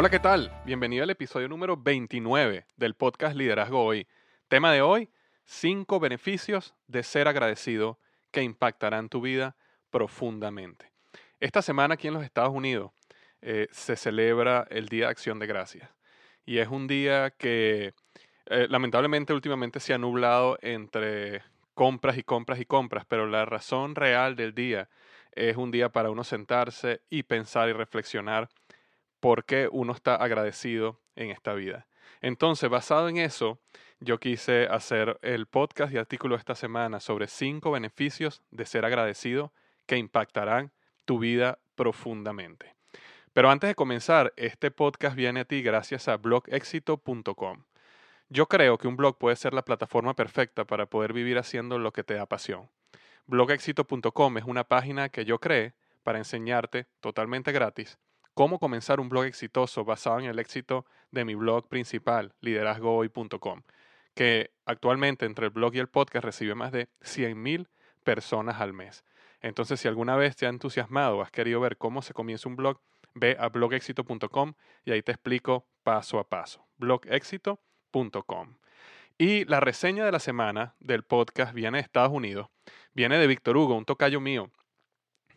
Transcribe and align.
Hola, 0.00 0.08
¿qué 0.08 0.18
tal? 0.18 0.50
Bienvenido 0.64 1.04
al 1.04 1.10
episodio 1.10 1.46
número 1.46 1.76
29 1.76 2.64
del 2.74 2.94
podcast 2.94 3.36
Liderazgo 3.36 3.84
Hoy. 3.84 4.06
Tema 4.48 4.72
de 4.72 4.80
hoy, 4.80 5.10
5 5.44 6.00
beneficios 6.00 6.74
de 6.86 7.02
ser 7.02 7.28
agradecido 7.28 7.98
que 8.30 8.42
impactarán 8.42 9.10
tu 9.10 9.20
vida 9.20 9.56
profundamente. 9.90 10.90
Esta 11.38 11.60
semana 11.60 11.96
aquí 11.96 12.08
en 12.08 12.14
los 12.14 12.24
Estados 12.24 12.54
Unidos 12.54 12.92
eh, 13.42 13.68
se 13.72 13.94
celebra 13.94 14.66
el 14.70 14.88
Día 14.88 15.04
de 15.04 15.10
Acción 15.10 15.38
de 15.38 15.46
Gracias 15.46 15.90
y 16.46 16.56
es 16.60 16.68
un 16.68 16.86
día 16.86 17.32
que 17.32 17.92
eh, 18.46 18.68
lamentablemente 18.70 19.34
últimamente 19.34 19.80
se 19.80 19.92
ha 19.92 19.98
nublado 19.98 20.56
entre 20.62 21.42
compras 21.74 22.16
y 22.16 22.22
compras 22.22 22.58
y 22.58 22.64
compras, 22.64 23.04
pero 23.06 23.26
la 23.26 23.44
razón 23.44 23.94
real 23.94 24.34
del 24.34 24.54
día 24.54 24.88
es 25.32 25.58
un 25.58 25.70
día 25.70 25.90
para 25.90 26.10
uno 26.10 26.24
sentarse 26.24 27.02
y 27.10 27.24
pensar 27.24 27.68
y 27.68 27.74
reflexionar 27.74 28.48
por 29.20 29.44
qué 29.44 29.68
uno 29.70 29.92
está 29.92 30.16
agradecido 30.16 31.00
en 31.14 31.30
esta 31.30 31.54
vida. 31.54 31.86
Entonces, 32.22 32.68
basado 32.68 33.08
en 33.08 33.18
eso, 33.18 33.60
yo 34.00 34.18
quise 34.18 34.66
hacer 34.66 35.18
el 35.22 35.46
podcast 35.46 35.92
y 35.92 35.98
artículo 35.98 36.36
esta 36.36 36.54
semana 36.54 37.00
sobre 37.00 37.28
cinco 37.28 37.70
beneficios 37.70 38.42
de 38.50 38.66
ser 38.66 38.84
agradecido 38.84 39.52
que 39.86 39.96
impactarán 39.96 40.72
tu 41.04 41.18
vida 41.18 41.58
profundamente. 41.74 42.74
Pero 43.32 43.50
antes 43.50 43.68
de 43.68 43.74
comenzar, 43.74 44.32
este 44.36 44.70
podcast 44.70 45.14
viene 45.14 45.40
a 45.40 45.44
ti 45.44 45.62
gracias 45.62 46.08
a 46.08 46.16
blogexito.com. 46.16 47.64
Yo 48.28 48.46
creo 48.46 48.78
que 48.78 48.88
un 48.88 48.96
blog 48.96 49.18
puede 49.18 49.36
ser 49.36 49.54
la 49.54 49.64
plataforma 49.64 50.14
perfecta 50.14 50.64
para 50.64 50.86
poder 50.86 51.12
vivir 51.12 51.38
haciendo 51.38 51.78
lo 51.78 51.92
que 51.92 52.04
te 52.04 52.14
da 52.14 52.26
pasión. 52.26 52.68
Blogexito.com 53.26 54.38
es 54.38 54.44
una 54.44 54.64
página 54.64 55.08
que 55.08 55.24
yo 55.24 55.38
creé 55.38 55.74
para 56.02 56.18
enseñarte 56.18 56.86
totalmente 57.00 57.52
gratis 57.52 57.98
cómo 58.34 58.58
comenzar 58.58 59.00
un 59.00 59.08
blog 59.08 59.24
exitoso 59.24 59.84
basado 59.84 60.18
en 60.20 60.26
el 60.26 60.38
éxito 60.38 60.86
de 61.10 61.24
mi 61.24 61.34
blog 61.34 61.68
principal, 61.68 62.34
liderazgohoy.com, 62.40 63.62
que 64.14 64.50
actualmente 64.64 65.26
entre 65.26 65.46
el 65.46 65.50
blog 65.50 65.74
y 65.74 65.78
el 65.78 65.88
podcast 65.88 66.24
recibe 66.24 66.54
más 66.54 66.72
de 66.72 66.88
100.000 67.00 67.68
personas 68.04 68.60
al 68.60 68.72
mes. 68.72 69.04
Entonces, 69.40 69.80
si 69.80 69.88
alguna 69.88 70.16
vez 70.16 70.36
te 70.36 70.46
ha 70.46 70.50
entusiasmado 70.50 71.18
o 71.18 71.22
has 71.22 71.30
querido 71.30 71.60
ver 71.60 71.76
cómo 71.76 72.02
se 72.02 72.12
comienza 72.12 72.48
un 72.48 72.56
blog, 72.56 72.80
ve 73.14 73.36
a 73.38 73.48
blogexito.com 73.48 74.54
y 74.84 74.92
ahí 74.92 75.02
te 75.02 75.12
explico 75.12 75.66
paso 75.82 76.18
a 76.18 76.28
paso. 76.28 76.66
blogexito.com. 76.76 78.56
Y 79.18 79.44
la 79.44 79.60
reseña 79.60 80.04
de 80.04 80.12
la 80.12 80.18
semana 80.18 80.74
del 80.80 81.02
podcast 81.02 81.52
viene 81.52 81.78
de 81.78 81.82
Estados 81.82 82.12
Unidos. 82.12 82.48
Viene 82.94 83.18
de 83.18 83.26
Víctor 83.26 83.56
Hugo, 83.56 83.74
un 83.74 83.84
tocayo 83.84 84.20
mío, 84.20 84.50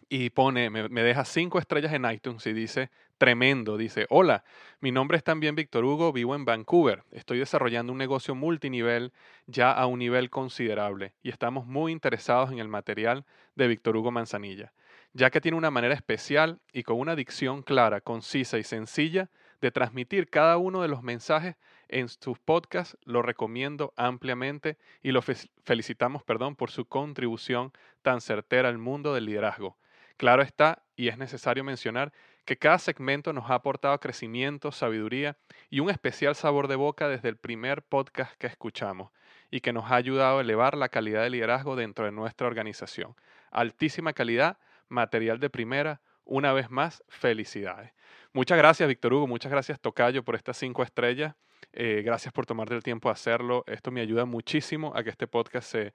y 0.10 0.30
pone, 0.30 0.70
me, 0.70 1.04
deja 1.04 1.26
cinco 1.26 1.60
estrellas 1.60 1.94
en 1.94 2.10
iTunes 2.10 2.46
y 2.48 2.54
dice, 2.54 2.90
tremendo, 3.18 3.78
dice, 3.78 4.06
hola, 4.10 4.44
mi 4.80 4.92
nombre 4.92 5.18
es 5.18 5.24
también 5.24 5.56
Víctor 5.56 5.86
Hugo, 5.86 6.12
vivo 6.12 6.36
en 6.36 6.46
Vancouver, 6.46 7.04
estoy 7.12 7.40
desarrollando 7.40 7.92
un 7.92 7.98
negocio 7.98 8.36
multinivel 8.36 9.14
ya 9.48 9.72
a 9.72 9.86
un 9.86 10.00
nivel 10.00 10.30
considerable 10.30 11.14
y 11.24 11.30
estamos 11.30 11.66
muy 11.66 11.92
interesados 11.92 12.52
en 12.52 12.60
el 12.60 12.68
material 12.68 13.26
de 13.56 13.68
Víctor 13.68 13.98
Hugo 13.98 14.12
Manzanilla, 14.12 14.74
ya 15.14 15.30
que 15.30 15.42
tiene 15.42 15.58
una 15.58 15.72
manera 15.72 15.94
especial 15.94 16.60
y 16.72 16.84
con 16.84 17.00
una 17.00 17.16
dicción 17.16 17.62
clara, 17.62 18.02
concisa 18.02 18.58
y 18.58 18.64
sencilla 18.64 19.30
de 19.62 19.72
transmitir 19.72 20.30
cada 20.30 20.58
uno 20.58 20.82
de 20.82 20.90
los 20.90 21.04
mensajes 21.04 21.56
en 21.88 22.10
sus 22.10 22.40
podcasts, 22.40 22.98
lo 23.06 23.22
recomiendo 23.22 23.94
ampliamente 23.96 24.78
y 25.02 25.12
lo 25.12 25.22
felicitamos, 25.22 26.24
perdón, 26.24 26.56
por 26.56 26.72
su 26.72 26.86
contribución 26.86 27.72
tan 28.02 28.20
certera 28.20 28.70
al 28.70 28.78
mundo 28.78 29.14
del 29.14 29.26
liderazgo 29.26 29.78
Claro 30.18 30.42
está, 30.42 30.84
y 30.96 31.08
es 31.08 31.18
necesario 31.18 31.64
mencionar, 31.64 32.14
que 32.46 32.58
cada 32.58 32.78
segmento 32.78 33.34
nos 33.34 33.50
ha 33.50 33.56
aportado 33.56 34.00
crecimiento, 34.00 34.72
sabiduría 34.72 35.38
y 35.70 35.80
un 35.80 35.90
especial 35.90 36.36
sabor 36.36 36.68
de 36.68 36.76
boca 36.76 37.08
desde 37.08 37.30
el 37.30 37.38
primer 37.38 37.84
podcast 37.84 38.34
que 38.38 38.48
escuchamos 38.48 39.12
y 39.50 39.62
que 39.62 39.72
nos 39.74 39.92
ha 39.92 39.96
ayudado 39.96 40.40
a 40.40 40.42
elevar 40.42 40.78
la 40.78 40.90
calidad 40.90 41.24
de 41.24 41.30
liderazgo 41.30 41.76
dentro 41.76 42.06
de 42.06 42.12
nuestra 42.12 42.48
organización. 42.48 43.16
Altísima 43.52 44.14
calidad, 44.14 44.58
material 44.90 45.40
de 45.40 45.50
primera, 45.50 46.02
una 46.26 46.54
vez 46.54 46.70
más, 46.70 47.04
felicidades. 47.08 47.92
Muchas 48.34 48.58
gracias, 48.58 48.88
Víctor 48.90 49.14
Hugo, 49.14 49.28
muchas 49.28 49.52
gracias, 49.52 49.80
Tocayo, 49.80 50.24
por 50.24 50.36
estas 50.36 50.58
cinco 50.58 50.84
estrellas. 50.84 51.36
Eh, 51.72 52.02
gracias 52.04 52.34
por 52.34 52.46
tomarte 52.46 52.76
el 52.76 52.84
tiempo 52.84 53.10
de 53.10 53.14
hacerlo. 53.14 53.64
Esto 53.68 53.92
me 53.92 54.02
ayuda 54.02 54.26
muchísimo 54.26 54.94
a 54.96 55.04
que 55.04 55.10
este 55.10 55.28
podcast 55.28 55.72
se 55.72 55.94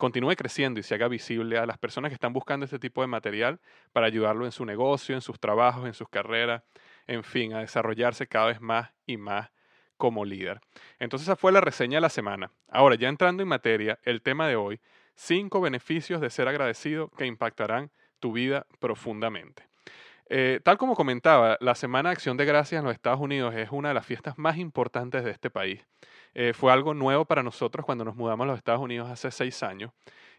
continúe 0.00 0.34
creciendo 0.34 0.80
y 0.80 0.82
se 0.82 0.94
haga 0.94 1.06
visible 1.06 1.58
a 1.58 1.66
las 1.66 1.78
personas 1.78 2.08
que 2.08 2.14
están 2.14 2.32
buscando 2.32 2.64
este 2.64 2.80
tipo 2.80 3.02
de 3.02 3.06
material 3.06 3.60
para 3.92 4.06
ayudarlo 4.06 4.46
en 4.46 4.50
su 4.50 4.64
negocio, 4.64 5.14
en 5.14 5.20
sus 5.20 5.38
trabajos, 5.38 5.86
en 5.86 5.94
sus 5.94 6.08
carreras, 6.08 6.64
en 7.06 7.22
fin, 7.22 7.52
a 7.52 7.60
desarrollarse 7.60 8.26
cada 8.26 8.46
vez 8.46 8.60
más 8.60 8.90
y 9.06 9.16
más 9.16 9.50
como 9.96 10.24
líder. 10.24 10.60
Entonces 10.98 11.28
esa 11.28 11.36
fue 11.36 11.52
la 11.52 11.60
reseña 11.60 11.98
de 11.98 12.00
la 12.00 12.08
semana. 12.08 12.50
Ahora, 12.68 12.96
ya 12.96 13.08
entrando 13.08 13.42
en 13.42 13.48
materia, 13.48 14.00
el 14.02 14.22
tema 14.22 14.48
de 14.48 14.56
hoy, 14.56 14.80
cinco 15.14 15.60
beneficios 15.60 16.20
de 16.20 16.30
ser 16.30 16.48
agradecido 16.48 17.10
que 17.10 17.26
impactarán 17.26 17.92
tu 18.18 18.32
vida 18.32 18.66
profundamente. 18.80 19.69
Eh, 20.32 20.60
tal 20.62 20.78
como 20.78 20.94
comentaba, 20.94 21.58
la 21.60 21.74
Semana 21.74 22.08
de 22.08 22.12
Acción 22.12 22.36
de 22.36 22.44
Gracias 22.44 22.78
en 22.78 22.84
los 22.84 22.94
Estados 22.94 23.18
Unidos 23.18 23.52
es 23.56 23.68
una 23.72 23.88
de 23.88 23.94
las 23.94 24.06
fiestas 24.06 24.38
más 24.38 24.58
importantes 24.58 25.24
de 25.24 25.32
este 25.32 25.50
país. 25.50 25.84
Eh, 26.34 26.52
fue 26.54 26.72
algo 26.72 26.94
nuevo 26.94 27.24
para 27.24 27.42
nosotros 27.42 27.84
cuando 27.84 28.04
nos 28.04 28.14
mudamos 28.14 28.44
a 28.44 28.46
los 28.46 28.56
Estados 28.56 28.80
Unidos 28.80 29.10
hace 29.10 29.32
seis 29.32 29.60
años. 29.64 29.90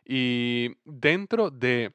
Y 0.06 0.78
dentro 0.86 1.52
de 1.52 1.92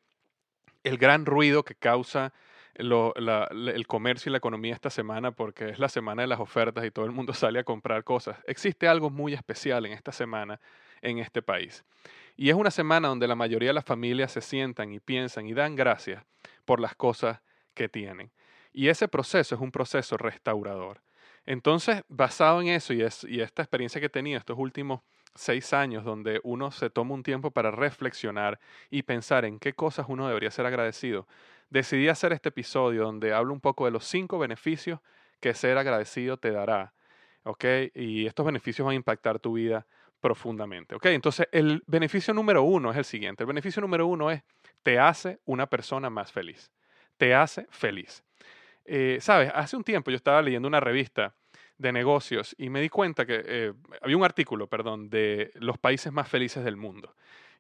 el 0.85 0.99
gran 0.99 1.25
ruido 1.25 1.65
que 1.65 1.75
causa 1.75 2.35
el 2.75 3.87
comercio 3.87 4.29
y 4.29 4.33
la 4.33 4.39
economía 4.39 4.75
esta 4.75 4.91
semana, 4.91 5.33
porque 5.33 5.71
es 5.71 5.79
la 5.79 5.89
semana 5.89 6.21
de 6.21 6.29
las 6.29 6.39
ofertas 6.39 6.85
y 6.85 6.91
todo 6.91 7.07
el 7.07 7.13
mundo 7.13 7.33
sale 7.33 7.61
a 7.61 7.65
comprar 7.65 8.05
cosas, 8.05 8.37
existe 8.47 8.89
algo 8.89 9.09
muy 9.09 9.33
especial 9.33 9.87
en 9.87 9.93
esta 9.93 10.13
semana 10.13 10.61
en 11.01 11.19
este 11.19 11.41
país. 11.41 11.83
Y 12.37 12.51
es 12.51 12.55
una 12.55 12.71
semana 12.71 13.09
donde 13.09 13.27
la 13.27 13.35
mayoría 13.37 13.71
de 13.71 13.75
las 13.75 13.87
familias 13.87 14.33
se 14.33 14.43
sientan 14.43 14.93
y 14.93 15.01
piensan 15.01 15.47
y 15.47 15.55
dan 15.55 15.77
gracias 15.77 16.23
por 16.67 16.79
las 16.79 16.95
cosas 16.95 17.41
que 17.77 17.89
tienen. 17.89 18.33
Y 18.73 18.89
ese 18.89 19.07
proceso 19.07 19.55
es 19.55 19.61
un 19.61 19.71
proceso 19.71 20.17
restaurador. 20.17 21.01
Entonces, 21.47 22.03
basado 22.09 22.61
en 22.61 22.69
eso 22.69 22.93
y, 22.93 23.03
esta 23.03 23.63
experiencia 23.63 24.01
que 24.01 24.09
he 24.09 24.11
tenido 24.11 24.39
estos 24.39 24.59
últimos 24.59 25.01
seis 25.37 25.73
años, 25.73 26.05
donde 26.05 26.41
uno 26.43 26.73
se 26.73 26.91
toma 26.91 27.15
un 27.15 27.23
tiempo 27.23 27.53
para 27.53 27.71
reflexionar 27.71 28.59
y 28.91 29.03
pensar 29.05 29.45
en 29.45 29.61
qué 29.61 29.75
cosas 29.75 30.07
uno 30.09 30.27
debería 30.27 30.51
ser 30.51 30.67
agradecido, 30.67 31.29
decidí 31.71 32.09
hacer 32.09 32.33
este 32.33 32.49
episodio 32.49 33.05
donde 33.05 33.33
hablo 33.33 33.53
un 33.53 33.61
poco 33.61 33.85
de 33.85 33.93
los 33.93 34.05
cinco 34.05 34.39
beneficios 34.39 34.99
que 35.39 35.55
ser 35.55 35.79
agradecido 35.79 36.37
te 36.37 36.51
dará. 36.51 36.93
¿Ok? 37.45 37.65
Y 37.95 38.27
estos 38.27 38.45
beneficios 38.45 38.85
van 38.85 38.95
a 38.95 38.97
impactar 38.97 39.39
tu 39.39 39.53
vida 39.53 39.87
profundamente. 40.21 40.97
¿Ok? 40.97 41.07
Entonces, 41.07 41.47
el 41.53 41.85
beneficio 41.87 42.35
número 42.35 42.65
uno 42.65 42.91
es 42.91 42.97
el 42.97 43.05
siguiente. 43.05 43.45
El 43.45 43.47
beneficio 43.47 43.81
número 43.81 44.07
uno 44.07 44.33
es, 44.33 44.43
te 44.83 44.99
hace 44.99 45.39
una 45.45 45.67
persona 45.67 46.11
más 46.11 46.33
feliz 46.33 46.73
te 47.17 47.35
hace 47.35 47.67
feliz. 47.71 48.23
Eh, 48.85 49.19
Sabes, 49.21 49.51
hace 49.55 49.77
un 49.77 49.85
tiempo 49.85 50.11
yo 50.11 50.17
estaba 50.17 50.43
leyendo 50.43 50.69
una 50.69 50.81
revista 50.81 51.35
de 51.79 51.93
negocios 51.93 52.55
y 52.59 52.71
me 52.71 52.81
di 52.81 52.89
cuenta 52.89 53.27
que 53.27 53.43
eh, 53.45 53.73
había 54.01 54.17
un 54.17 54.25
artículo, 54.25 54.67
perdón, 54.69 55.11
de 55.11 55.51
los 55.55 55.79
países 55.79 56.13
más 56.13 56.29
felices 56.29 56.65
del 56.65 56.77
mundo. 56.77 57.15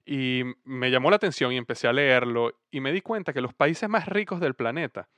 Y 0.05 0.43
me 0.64 0.91
llamó 0.91 1.11
la 1.11 1.17
atención 1.17 1.53
y 1.53 1.56
empecé 1.56 1.88
a 1.88 1.93
leerlo 1.93 2.55
y 2.70 2.81
me 2.81 2.93
di 2.93 3.00
cuenta 3.00 3.32
que 3.32 3.41
los 3.41 3.53
países 3.53 3.88
más 3.88 4.06
ricos 4.06 4.41
del 4.41 4.55
planeta 4.55 5.08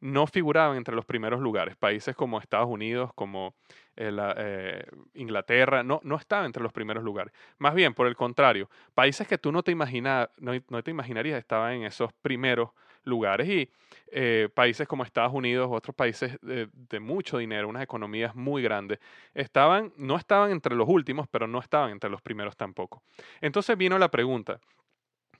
no 0.00 0.26
figuraban 0.26 0.76
entre 0.76 0.94
los 0.94 1.06
primeros 1.06 1.40
lugares. 1.40 1.76
Países 1.76 2.14
como 2.14 2.38
Estados 2.38 2.68
Unidos, 2.68 3.10
como 3.14 3.54
eh, 3.96 4.84
Inglaterra, 5.14 5.82
no, 5.82 6.00
no 6.04 6.16
estaban 6.16 6.44
entre 6.44 6.62
los 6.62 6.72
primeros 6.72 7.02
lugares. 7.02 7.32
Más 7.56 7.74
bien, 7.74 7.94
por 7.94 8.06
el 8.06 8.16
contrario, 8.16 8.68
países 8.92 9.26
que 9.26 9.38
tú 9.38 9.50
no 9.50 9.62
te, 9.62 9.72
imagina, 9.72 10.28
no, 10.36 10.52
no 10.68 10.82
te 10.82 10.90
imaginarías 10.90 11.38
estaban 11.38 11.72
en 11.74 11.84
esos 11.84 12.12
primeros 12.12 12.70
lugares 13.04 13.48
y 13.48 13.70
eh, 14.16 14.48
países 14.54 14.86
como 14.86 15.02
Estados 15.02 15.32
Unidos 15.32 15.68
otros 15.72 15.92
países 15.96 16.38
de, 16.40 17.00
mucho 17.00 17.38
dinero, 17.38 17.68
unas 17.68 17.82
economías 17.82 18.36
muy 18.36 18.62
grandes, 18.62 19.00
estaban, 19.34 19.92
no 19.96 20.16
estaban 20.16 20.52
entre 20.52 20.76
los 20.76 20.88
últimos, 20.88 21.26
pero 21.28 21.48
no 21.48 21.58
estaban 21.58 21.90
entre 21.90 22.08
los 22.08 22.22
primeros 22.22 22.56
tampoco. 22.56 23.02
Entonces 23.40 23.76
vino 23.76 23.98
la 23.98 24.12
pregunta, 24.12 24.60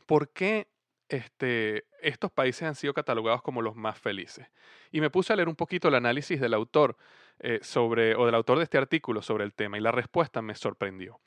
¿por 0.06 0.28
qué 0.30 0.66
este, 1.08 1.84
estos 2.02 2.32
países 2.32 2.64
han 2.64 2.74
sido 2.74 2.92
catalogados 2.94 3.42
como 3.42 3.62
los 3.62 3.76
más 3.76 3.96
felices? 3.96 4.50
Y 4.90 5.00
me 5.00 5.08
puse 5.08 5.32
a 5.32 5.36
leer 5.36 5.48
un 5.48 5.54
poquito 5.54 5.86
el 5.86 5.94
análisis 5.94 6.40
del 6.40 6.52
autor 6.52 6.96
eh, 7.38 7.60
sobre, 7.62 8.16
o 8.16 8.26
del 8.26 8.34
autor 8.34 8.58
de 8.58 8.64
este 8.64 8.78
artículo 8.78 9.22
sobre 9.22 9.44
el 9.44 9.54
tema, 9.54 9.78
y 9.78 9.82
la 9.82 9.92
respuesta 9.92 10.42
me 10.42 10.56
sorprendió. 10.56 11.20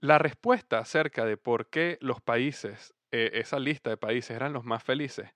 La 0.00 0.18
respuesta 0.18 0.80
acerca 0.80 1.24
de 1.24 1.38
por 1.38 1.70
qué 1.70 1.96
los 2.02 2.20
países, 2.20 2.92
eh, 3.10 3.30
esa 3.32 3.58
lista 3.58 3.88
de 3.88 3.96
países 3.96 4.36
eran 4.36 4.52
los 4.52 4.64
más 4.64 4.84
felices, 4.84 5.30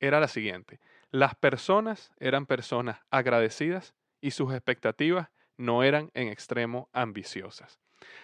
era 0.00 0.20
la 0.20 0.28
siguiente. 0.28 0.80
Las 1.10 1.34
personas 1.34 2.12
eran 2.18 2.46
personas 2.46 3.00
agradecidas 3.10 3.94
y 4.20 4.32
sus 4.32 4.52
expectativas 4.52 5.28
no 5.56 5.82
eran 5.82 6.10
en 6.14 6.28
extremo 6.28 6.88
ambiciosas. 6.92 7.78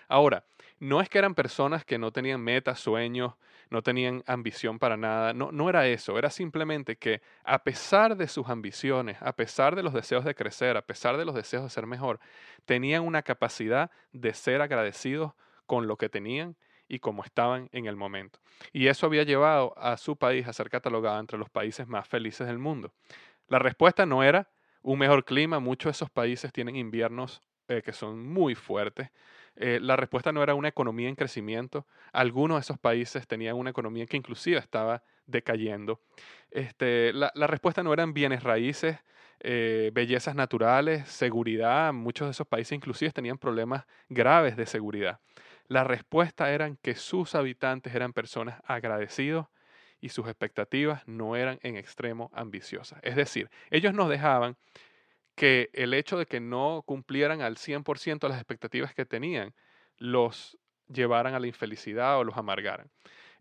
Ahora, 0.08 0.44
no 0.78 1.00
es 1.00 1.08
que 1.08 1.18
eran 1.18 1.34
personas 1.34 1.84
que 1.84 1.98
no 1.98 2.12
tenían 2.12 2.40
metas, 2.40 2.80
sueños, 2.80 3.34
no 3.70 3.82
tenían 3.82 4.22
ambición 4.26 4.78
para 4.78 4.96
nada, 4.96 5.32
no, 5.32 5.50
no 5.50 5.70
era 5.70 5.86
eso, 5.86 6.18
era 6.18 6.28
simplemente 6.28 6.96
que 6.96 7.22
a 7.44 7.64
pesar 7.64 8.16
de 8.16 8.28
sus 8.28 8.48
ambiciones, 8.50 9.16
a 9.20 9.34
pesar 9.34 9.76
de 9.76 9.82
los 9.82 9.94
deseos 9.94 10.24
de 10.24 10.34
crecer, 10.34 10.76
a 10.76 10.82
pesar 10.82 11.16
de 11.16 11.24
los 11.24 11.34
deseos 11.34 11.62
de 11.62 11.70
ser 11.70 11.86
mejor, 11.86 12.20
tenían 12.66 13.02
una 13.02 13.22
capacidad 13.22 13.90
de 14.12 14.34
ser 14.34 14.60
agradecidos 14.60 15.32
con 15.66 15.86
lo 15.86 15.96
que 15.96 16.10
tenían 16.10 16.56
y 16.92 16.98
como 16.98 17.24
estaban 17.24 17.70
en 17.72 17.86
el 17.86 17.96
momento. 17.96 18.38
Y 18.70 18.88
eso 18.88 19.06
había 19.06 19.22
llevado 19.22 19.72
a 19.78 19.96
su 19.96 20.14
país 20.16 20.46
a 20.46 20.52
ser 20.52 20.68
catalogado 20.68 21.18
entre 21.18 21.38
los 21.38 21.48
países 21.48 21.88
más 21.88 22.06
felices 22.06 22.46
del 22.46 22.58
mundo. 22.58 22.92
La 23.48 23.58
respuesta 23.58 24.04
no 24.04 24.22
era 24.22 24.50
un 24.82 24.98
mejor 24.98 25.24
clima, 25.24 25.58
muchos 25.58 25.86
de 25.86 25.92
esos 25.92 26.10
países 26.10 26.52
tienen 26.52 26.76
inviernos 26.76 27.40
eh, 27.68 27.80
que 27.82 27.94
son 27.94 28.22
muy 28.22 28.54
fuertes. 28.54 29.08
Eh, 29.56 29.78
la 29.80 29.96
respuesta 29.96 30.32
no 30.32 30.42
era 30.42 30.54
una 30.54 30.68
economía 30.68 31.08
en 31.08 31.14
crecimiento, 31.14 31.86
algunos 32.12 32.58
de 32.58 32.60
esos 32.60 32.78
países 32.78 33.26
tenían 33.26 33.56
una 33.56 33.70
economía 33.70 34.04
que 34.04 34.18
inclusive 34.18 34.58
estaba 34.58 35.02
decayendo. 35.24 35.98
Este, 36.50 37.14
la, 37.14 37.30
respuesta 37.46 37.82
no 37.82 37.94
eran 37.94 38.12
bienes 38.12 38.42
raíces, 38.42 38.98
eh, 39.40 39.90
bellezas 39.94 40.34
naturales, 40.34 41.08
seguridad, 41.08 41.94
muchos 41.94 42.26
de 42.26 42.32
esos 42.32 42.46
países 42.46 42.72
inclusive 42.72 43.12
tenían 43.12 43.38
problemas 43.38 43.86
graves 44.10 44.58
de 44.58 44.66
seguridad. 44.66 45.20
La 45.66 45.84
respuesta 45.84 46.52
era 46.52 46.74
que 46.82 46.94
sus 46.94 47.34
habitantes 47.34 47.94
eran 47.94 48.12
personas 48.12 48.60
agradecidos 48.64 49.46
y 50.00 50.08
sus 50.08 50.26
expectativas 50.26 51.06
no 51.06 51.36
eran 51.36 51.58
en 51.62 51.76
extremo 51.76 52.30
ambiciosas. 52.34 52.98
Es 53.02 53.16
decir, 53.16 53.50
ellos 53.70 53.94
nos 53.94 54.08
dejaban 54.08 54.56
que 55.34 55.70
el 55.72 55.94
hecho 55.94 56.18
de 56.18 56.26
que 56.26 56.40
no 56.40 56.82
cumplieran 56.84 57.40
al 57.40 57.56
100% 57.56 58.28
las 58.28 58.38
expectativas 58.38 58.94
que 58.94 59.06
tenían 59.06 59.54
los 59.96 60.58
llevaran 60.88 61.34
a 61.34 61.40
la 61.40 61.46
infelicidad 61.46 62.18
o 62.18 62.24
los 62.24 62.36
amargaran. 62.36 62.90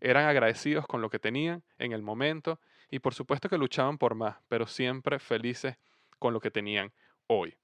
Eran 0.00 0.26
agradecidos 0.26 0.86
con 0.86 1.00
lo 1.00 1.10
que 1.10 1.18
tenían 1.18 1.64
en 1.78 1.92
el 1.92 2.02
momento 2.02 2.60
y 2.90 3.00
por 3.00 3.14
supuesto 3.14 3.48
que 3.48 3.58
luchaban 3.58 3.98
por 3.98 4.14
más, 4.14 4.36
pero 4.48 4.66
siempre 4.66 5.18
felices 5.18 5.76
con 6.18 6.32
lo 6.32 6.40
que 6.40 6.50
tenían 6.50 6.92
hoy. 7.26 7.56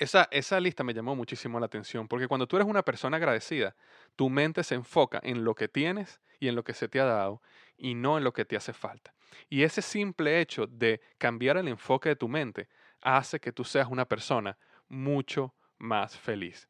Esa, 0.00 0.28
esa 0.30 0.58
lista 0.60 0.82
me 0.82 0.94
llamó 0.94 1.14
muchísimo 1.14 1.60
la 1.60 1.66
atención, 1.66 2.08
porque 2.08 2.26
cuando 2.26 2.46
tú 2.46 2.56
eres 2.56 2.66
una 2.66 2.82
persona 2.82 3.18
agradecida, 3.18 3.76
tu 4.16 4.30
mente 4.30 4.64
se 4.64 4.74
enfoca 4.74 5.20
en 5.22 5.44
lo 5.44 5.54
que 5.54 5.68
tienes 5.68 6.22
y 6.38 6.48
en 6.48 6.54
lo 6.54 6.64
que 6.64 6.72
se 6.72 6.88
te 6.88 7.00
ha 7.00 7.04
dado 7.04 7.42
y 7.76 7.94
no 7.94 8.16
en 8.16 8.24
lo 8.24 8.32
que 8.32 8.46
te 8.46 8.56
hace 8.56 8.72
falta. 8.72 9.12
Y 9.50 9.62
ese 9.62 9.82
simple 9.82 10.40
hecho 10.40 10.66
de 10.66 11.02
cambiar 11.18 11.58
el 11.58 11.68
enfoque 11.68 12.08
de 12.08 12.16
tu 12.16 12.28
mente 12.28 12.66
hace 13.02 13.40
que 13.40 13.52
tú 13.52 13.62
seas 13.62 13.88
una 13.90 14.06
persona 14.06 14.56
mucho 14.88 15.54
más 15.76 16.16
feliz. 16.16 16.66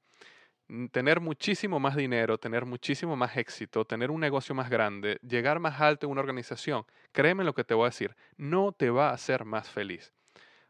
Tener 0.90 1.20
muchísimo 1.20 1.78
más 1.78 1.94
dinero, 1.94 2.36
tener 2.36 2.66
muchísimo 2.66 3.14
más 3.14 3.36
éxito, 3.36 3.84
tener 3.84 4.10
un 4.10 4.20
negocio 4.20 4.56
más 4.56 4.68
grande, 4.68 5.20
llegar 5.22 5.60
más 5.60 5.80
alto 5.80 6.06
en 6.06 6.10
una 6.10 6.20
organización, 6.20 6.84
créeme 7.12 7.44
lo 7.44 7.54
que 7.54 7.62
te 7.62 7.74
voy 7.74 7.84
a 7.84 7.90
decir, 7.90 8.16
no 8.36 8.72
te 8.72 8.90
va 8.90 9.10
a 9.10 9.14
hacer 9.14 9.44
más 9.44 9.70
feliz. 9.70 10.12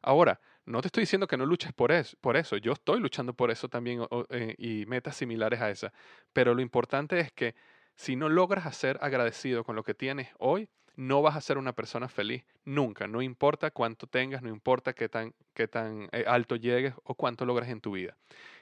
Ahora, 0.03 0.41
no 0.67 0.81
te 0.81 0.89
estoy 0.89 1.03
diciendo 1.03 1.27
que 1.27 1.37
no 1.37 1.47
luches 1.47 1.73
por 1.73 1.93
eso, 1.93 2.17
por 2.21 2.37
eso. 2.37 2.57
yo 2.57 2.73
estoy 2.73 3.01
luchando 3.01 3.35
por 3.35 3.51
eso 3.51 3.69
también 3.69 4.07
eh, 4.29 4.55
y 4.59 4.87
metas 4.87 5.17
similares 5.17 5.61
a 5.61 5.71
esa, 5.71 5.93
pero 6.33 6.55
lo 6.55 6.63
importante 6.63 7.19
es 7.21 7.33
que 7.33 7.55
si 7.95 8.17
no 8.17 8.29
logras 8.29 8.75
ser 8.77 8.99
agradecido 9.03 9.65
con 9.65 9.77
lo 9.77 9.83
que 9.83 9.95
tienes 9.95 10.29
hoy, 10.39 10.69
no 10.97 11.23
vas 11.23 11.37
a 11.37 11.41
ser 11.41 11.59
una 11.59 11.73
persona 11.73 12.09
feliz 12.09 12.45
nunca, 12.65 13.07
no 13.07 13.23
importa 13.23 13.71
cuánto 13.71 14.07
tengas, 14.07 14.43
no 14.43 14.51
importa 14.51 14.93
qué 14.93 15.09
tan, 15.09 15.35
qué 15.55 15.67
tan 15.67 16.09
eh, 16.13 16.25
alto 16.27 16.57
llegues 16.57 16.95
o 17.05 17.15
cuánto 17.15 17.47
logres 17.47 17.69
en 17.69 17.81
tu 17.81 17.93
vida. 17.93 18.17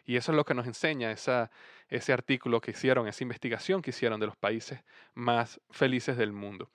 Y 0.04 0.16
eso 0.16 0.32
es 0.32 0.36
lo 0.36 0.44
que 0.44 0.54
nos 0.54 0.66
enseña 0.66 1.10
ese 1.10 2.12
artículo 2.12 2.60
que 2.60 2.70
hicieron, 2.70 3.08
esa 3.08 3.24
investigación 3.24 3.82
que 3.82 3.90
hicieron 3.90 4.20
de 4.20 4.26
los 4.26 4.36
países 4.36 4.82
más 5.14 5.60
felices 5.70 6.16
del 6.16 6.32
mundo. 6.32 6.70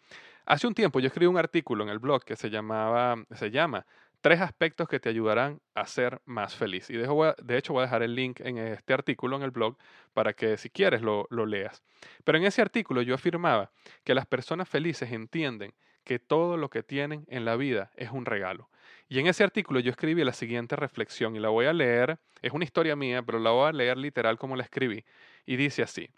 Hace 0.45 0.67
un 0.67 0.73
tiempo 0.73 0.99
yo 0.99 1.07
escribí 1.07 1.25
un 1.25 1.37
artículo 1.37 1.83
en 1.83 1.89
el 1.89 1.99
blog 1.99 2.23
que 2.23 2.35
se, 2.35 2.49
llamaba, 2.49 3.15
se 3.33 3.49
llama 3.49 3.85
tres 4.23 4.39
aspectos 4.39 4.87
que 4.87 5.01
te 5.01 5.09
ayudarán 5.09 5.59
a 5.75 5.85
ser 5.85 6.21
más 6.23 6.55
feliz. 6.55 6.89
Y 6.89 6.93
de 6.95 7.57
hecho 7.57 7.73
voy 7.73 7.81
a 7.81 7.85
dejar 7.87 8.03
el 8.03 8.15
link 8.15 8.39
en 8.39 8.57
este 8.57 8.93
artículo 8.93 9.35
en 9.35 9.43
el 9.43 9.51
blog 9.51 9.77
para 10.13 10.31
que 10.31 10.55
si 10.55 10.69
quieres 10.69 11.01
lo, 11.01 11.27
lo 11.29 11.45
leas. 11.45 11.83
Pero 12.23 12.37
en 12.37 12.45
ese 12.45 12.61
artículo 12.61 13.01
yo 13.01 13.15
afirmaba 13.15 13.71
que 14.05 14.15
las 14.15 14.25
personas 14.25 14.69
felices 14.69 15.11
entienden 15.11 15.73
que 16.05 16.19
todo 16.19 16.55
lo 16.55 16.69
que 16.69 16.83
tienen 16.83 17.25
en 17.27 17.43
la 17.43 17.57
vida 17.57 17.91
es 17.97 18.11
un 18.11 18.25
regalo. 18.25 18.69
Y 19.09 19.19
en 19.19 19.27
ese 19.27 19.43
artículo 19.43 19.81
yo 19.81 19.91
escribí 19.91 20.23
la 20.23 20.31
siguiente 20.31 20.77
reflexión 20.77 21.35
y 21.35 21.39
la 21.39 21.49
voy 21.49 21.65
a 21.65 21.73
leer, 21.73 22.17
es 22.41 22.53
una 22.53 22.63
historia 22.63 22.95
mía, 22.95 23.23
pero 23.23 23.39
la 23.39 23.51
voy 23.51 23.67
a 23.67 23.73
leer 23.73 23.97
literal 23.97 24.37
como 24.37 24.55
la 24.55 24.63
escribí. 24.63 25.03
Y 25.45 25.57
dice 25.57 25.83
así, 25.83 26.09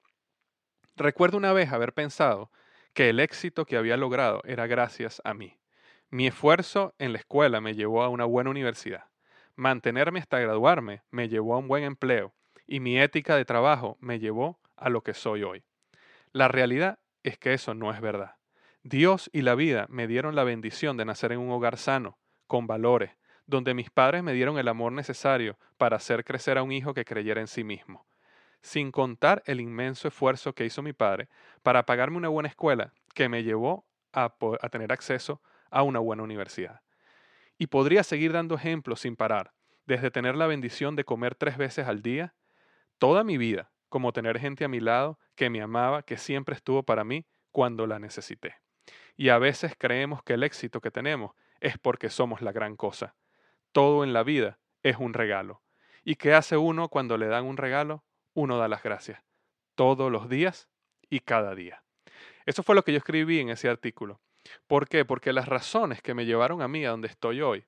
recuerdo 0.96 1.38
una 1.38 1.54
vez 1.54 1.72
haber 1.72 1.94
pensado 1.94 2.52
que 2.94 3.10
el 3.10 3.20
éxito 3.20 3.66
que 3.66 3.78
había 3.78 3.98
logrado 3.98 4.44
era 4.46 4.68
gracias 4.68 5.24
a 5.26 5.34
mí. 5.34 5.58
Mi 6.12 6.28
esfuerzo 6.28 6.94
en 7.00 7.14
la 7.14 7.20
escuela 7.20 7.62
me 7.62 7.74
llevó 7.74 8.04
a 8.04 8.10
una 8.10 8.26
buena 8.26 8.50
universidad. 8.50 9.06
Mantenerme 9.56 10.20
hasta 10.20 10.40
graduarme 10.40 11.02
me 11.12 11.30
llevó 11.30 11.56
a 11.56 11.58
un 11.58 11.68
buen 11.68 11.84
empleo 11.84 12.34
y 12.68 12.80
mi 12.80 13.00
ética 13.00 13.36
de 13.36 13.46
trabajo 13.46 13.98
me 14.00 14.20
llevó 14.20 14.60
a 14.76 14.90
lo 14.90 15.02
que 15.02 15.14
soy 15.14 15.44
hoy. 15.44 15.64
La 16.32 16.48
realidad 16.48 17.00
es 17.24 17.38
que 17.38 17.54
eso 17.54 17.74
no 17.74 17.92
es 17.92 18.02
verdad. 18.02 18.36
Dios 18.84 19.30
y 19.34 19.42
la 19.42 19.56
vida 19.56 19.88
me 19.90 20.08
dieron 20.08 20.36
la 20.36 20.44
bendición 20.44 20.96
de 20.96 21.06
nacer 21.06 21.32
en 21.32 21.40
un 21.40 21.50
hogar 21.50 21.78
sano, 21.78 22.20
con 22.46 22.68
valores, 22.68 23.12
donde 23.48 23.74
mis 23.74 23.90
padres 23.90 24.22
me 24.22 24.34
dieron 24.34 24.58
el 24.58 24.68
amor 24.68 24.92
necesario 24.92 25.58
para 25.78 25.98
hacer 25.98 26.24
crecer 26.24 26.58
a 26.58 26.64
un 26.64 26.72
hijo 26.72 26.94
que 26.94 27.06
creyera 27.06 27.42
en 27.42 27.48
sí 27.48 27.64
mismo, 27.64 28.06
sin 28.62 28.92
contar 28.92 29.42
el 29.46 29.60
inmenso 29.60 30.08
esfuerzo 30.08 30.54
que 30.54 30.66
hizo 30.66 30.84
mi 30.84 30.94
padre 30.94 31.30
para 31.64 31.86
pagarme 31.86 32.18
una 32.18 32.30
buena 32.30 32.50
escuela 32.50 32.94
que 33.14 33.28
me 33.28 33.44
llevó 33.44 33.86
a, 34.14 34.36
a 34.62 34.70
tener 34.70 34.92
acceso 34.92 35.42
a 35.75 35.84
una 35.84 36.00
buena 36.00 36.24
universidad. 36.24 36.79
Y 37.58 37.67
podría 37.67 38.03
seguir 38.03 38.32
dando 38.32 38.55
ejemplos 38.55 39.01
sin 39.01 39.17
parar, 39.17 39.51
desde 39.86 40.10
tener 40.10 40.36
la 40.36 40.48
bendición 40.48 40.96
de 40.96 41.03
comer 41.03 41.36
tres 41.36 41.58
veces 41.58 41.86
al 41.86 42.01
día, 42.01 42.34
toda 42.98 43.25
mi 43.25 43.38
vida, 43.38 43.74
como 43.89 44.13
tener 44.13 44.39
gente 44.39 44.63
a 44.63 44.70
mi 44.70 44.79
lado 44.79 45.20
que 45.36 45.50
me 45.50 45.62
amaba, 45.62 46.03
que 46.03 46.15
siempre 46.17 46.55
estuvo 46.55 46.84
para 46.84 47.03
mí 47.03 47.25
cuando 47.51 47.88
la 47.88 48.00
necesité. 48.00 48.55
Y 49.17 49.27
a 49.27 49.38
veces 49.38 49.75
creemos 49.77 50.24
que 50.24 50.36
el 50.36 50.44
éxito 50.44 50.79
que 50.79 50.91
tenemos 50.91 51.34
es 51.60 51.77
porque 51.77 52.10
somos 52.10 52.41
la 52.41 52.53
gran 52.53 52.77
cosa. 52.77 53.17
Todo 53.74 54.05
en 54.05 54.13
la 54.13 54.24
vida 54.24 54.60
es 54.82 54.96
un 54.98 55.13
regalo. 55.13 55.62
¿Y 56.05 56.15
qué 56.15 56.34
hace 56.34 56.55
uno 56.55 56.88
cuando 56.88 57.17
le 57.17 57.27
dan 57.27 57.44
un 57.44 57.58
regalo? 57.58 58.05
Uno 58.34 58.58
da 58.58 58.70
las 58.70 58.82
gracias. 58.82 59.22
Todos 59.75 60.10
los 60.10 60.29
días 60.29 60.70
y 61.10 61.20
cada 61.20 61.53
día. 61.53 61.84
Eso 62.46 62.63
fue 62.63 62.75
lo 62.75 62.84
que 62.84 62.94
yo 62.94 62.98
escribí 62.98 63.41
en 63.41 63.50
ese 63.50 63.67
artículo. 63.67 64.22
¿Por 64.68 64.88
qué? 64.88 65.06
Porque 65.06 65.34
las 65.34 65.48
razones 65.48 66.02
que 66.02 66.14
me 66.14 66.25
llevaron 66.25 66.62
a 66.62 66.68
mí 66.68 66.86
a 66.86 66.92
donde 66.92 67.08
estoy 67.08 67.42
hoy 67.42 67.66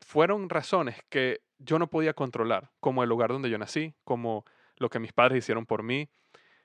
fueron 0.00 0.48
razones 0.48 0.96
que 1.08 1.40
yo 1.58 1.78
no 1.78 1.88
podía 1.88 2.14
controlar, 2.14 2.70
como 2.80 3.02
el 3.02 3.08
lugar 3.08 3.30
donde 3.30 3.50
yo 3.50 3.58
nací, 3.58 3.94
como 4.04 4.44
lo 4.76 4.90
que 4.90 4.98
mis 4.98 5.12
padres 5.12 5.38
hicieron 5.38 5.66
por 5.66 5.82
mí, 5.82 6.08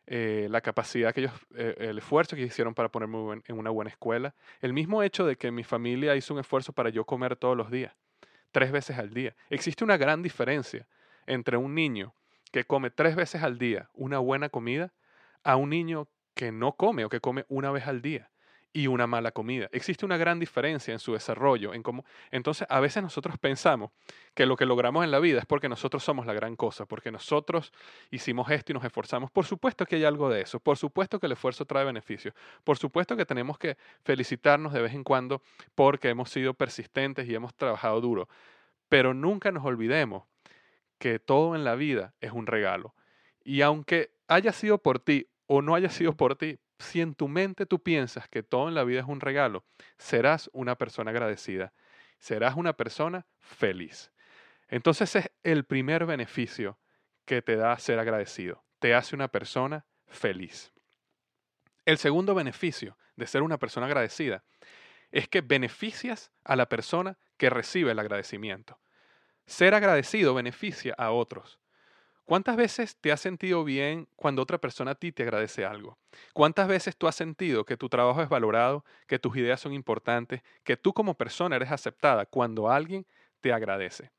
eh, 0.07 0.47
la 0.49 0.61
capacidad 0.61 1.13
que 1.13 1.21
ellos, 1.21 1.33
eh, 1.55 1.75
el 1.79 1.99
esfuerzo 1.99 2.35
que 2.35 2.41
hicieron 2.41 2.73
para 2.73 2.89
ponerme 2.89 3.41
en 3.45 3.57
una 3.57 3.69
buena 3.69 3.91
escuela, 3.91 4.33
el 4.59 4.73
mismo 4.73 5.03
hecho 5.03 5.25
de 5.25 5.37
que 5.37 5.51
mi 5.51 5.63
familia 5.63 6.15
hizo 6.15 6.33
un 6.33 6.39
esfuerzo 6.39 6.73
para 6.73 6.89
yo 6.89 7.05
comer 7.05 7.35
todos 7.35 7.55
los 7.55 7.69
días, 7.69 7.93
tres 8.51 8.71
veces 8.71 8.97
al 8.97 9.13
día. 9.13 9.35
Existe 9.49 9.83
una 9.83 9.97
gran 9.97 10.23
diferencia 10.23 10.87
entre 11.27 11.57
un 11.57 11.75
niño 11.75 12.13
que 12.51 12.63
come 12.63 12.89
tres 12.89 13.15
veces 13.15 13.43
al 13.43 13.59
día 13.59 13.89
una 13.93 14.17
buena 14.17 14.49
comida 14.49 14.91
a 15.43 15.55
un 15.55 15.69
niño 15.69 16.07
que 16.33 16.51
no 16.51 16.73
come 16.73 17.05
o 17.05 17.09
que 17.09 17.19
come 17.19 17.45
una 17.47 17.69
vez 17.69 17.85
al 17.85 18.01
día 18.01 18.31
y 18.71 18.87
una 18.87 19.07
mala 19.07 19.31
comida. 19.31 19.67
Existe 19.71 20.05
una 20.05 20.17
gran 20.17 20.39
diferencia 20.39 20.91
en 20.91 20.99
su 20.99 21.13
desarrollo, 21.13 21.73
en 21.73 21.81
cómo 21.81 22.05
entonces 22.31 22.67
a 22.69 22.79
veces 22.79 23.01
nosotros 23.01 23.37
pensamos 23.39 23.91
que 24.35 24.45
lo 24.45 24.55
que 24.55 24.65
logramos 24.65 25.03
en 25.03 25.11
la 25.11 25.19
vida 25.19 25.39
es 25.39 25.45
porque 25.45 25.69
nosotros 25.69 26.03
somos 26.03 26.25
la 26.25 26.33
gran 26.33 26.55
cosa, 26.55 26.85
porque 26.85 27.11
nosotros 27.11 27.73
hicimos 28.11 28.49
esto 28.51 28.71
y 28.71 28.75
nos 28.75 28.83
esforzamos. 28.83 29.31
Por 29.31 29.45
supuesto 29.45 29.85
que 29.85 29.95
hay 29.95 30.03
algo 30.03 30.29
de 30.29 30.41
eso, 30.41 30.59
por 30.59 30.77
supuesto 30.77 31.19
que 31.19 31.25
el 31.25 31.31
esfuerzo 31.31 31.65
trae 31.65 31.85
beneficios, 31.85 32.33
por 32.63 32.77
supuesto 32.77 33.17
que 33.17 33.25
tenemos 33.25 33.57
que 33.57 33.77
felicitarnos 34.03 34.73
de 34.73 34.81
vez 34.81 34.93
en 34.93 35.03
cuando 35.03 35.41
porque 35.73 36.09
hemos 36.09 36.29
sido 36.29 36.53
persistentes 36.53 37.27
y 37.27 37.33
hemos 37.33 37.55
trabajado 37.55 37.99
duro, 38.01 38.29
pero 38.87 39.13
nunca 39.13 39.51
nos 39.51 39.65
olvidemos 39.65 40.23
que 40.99 41.17
todo 41.17 41.55
en 41.55 41.63
la 41.63 41.75
vida 41.75 42.13
es 42.21 42.31
un 42.31 42.45
regalo. 42.45 42.93
Y 43.43 43.61
aunque 43.61 44.11
haya 44.27 44.51
sido 44.51 44.77
por 44.77 44.99
ti 44.99 45.27
o 45.47 45.61
no 45.61 45.73
haya 45.73 45.89
sido 45.89 46.15
por 46.15 46.35
ti, 46.35 46.59
si 46.79 47.01
en 47.01 47.13
tu 47.13 47.27
mente 47.27 47.65
tú 47.65 47.83
piensas 47.83 48.27
que 48.29 48.41
todo 48.41 48.69
en 48.69 48.75
la 48.75 48.83
vida 48.83 49.01
es 49.01 49.05
un 49.05 49.19
regalo, 49.19 49.65
serás 49.97 50.49
una 50.53 50.75
persona 50.75 51.11
agradecida, 51.11 51.73
serás 52.17 52.55
una 52.55 52.73
persona 52.73 53.27
feliz. 53.39 54.11
Entonces 54.69 55.15
es 55.15 55.31
el 55.43 55.65
primer 55.65 56.05
beneficio 56.05 56.79
que 57.25 57.41
te 57.41 57.57
da 57.57 57.77
ser 57.77 57.99
agradecido, 57.99 58.63
te 58.79 58.95
hace 58.95 59.15
una 59.15 59.27
persona 59.27 59.85
feliz. 60.07 60.71
El 61.85 61.97
segundo 61.97 62.33
beneficio 62.33 62.97
de 63.15 63.27
ser 63.27 63.41
una 63.41 63.57
persona 63.57 63.85
agradecida 63.85 64.43
es 65.11 65.27
que 65.27 65.41
beneficias 65.41 66.31
a 66.43 66.55
la 66.55 66.69
persona 66.69 67.17
que 67.37 67.49
recibe 67.49 67.91
el 67.91 67.99
agradecimiento. 67.99 68.79
Ser 69.45 69.73
agradecido 69.73 70.33
beneficia 70.33 70.93
a 70.97 71.11
otros. 71.11 71.59
¿Cuántas 72.29 72.57
veces 72.57 72.95
te 72.95 73.11
has 73.11 73.21
sentido 73.21 73.63
bien 73.63 74.07
cuando 74.15 74.43
otra 74.43 74.59
persona 74.59 74.91
a 74.91 74.95
ti 74.95 75.11
te 75.11 75.23
agradece 75.23 75.65
algo? 75.65 75.97
¿Cuántas 76.31 76.67
veces 76.67 76.95
tú 76.95 77.07
has 77.07 77.15
sentido 77.15 77.65
que 77.65 77.75
tu 77.75 77.89
trabajo 77.89 78.21
es 78.21 78.29
valorado, 78.29 78.85
que 79.07 79.17
tus 79.17 79.35
ideas 79.35 79.59
son 79.59 79.73
importantes, 79.73 80.43
que 80.63 80.77
tú 80.77 80.93
como 80.93 81.15
persona 81.15 81.55
eres 81.55 81.71
aceptada 81.71 82.27
cuando 82.27 82.69
alguien 82.69 83.07
te 83.41 83.51
agradece? 83.51 84.11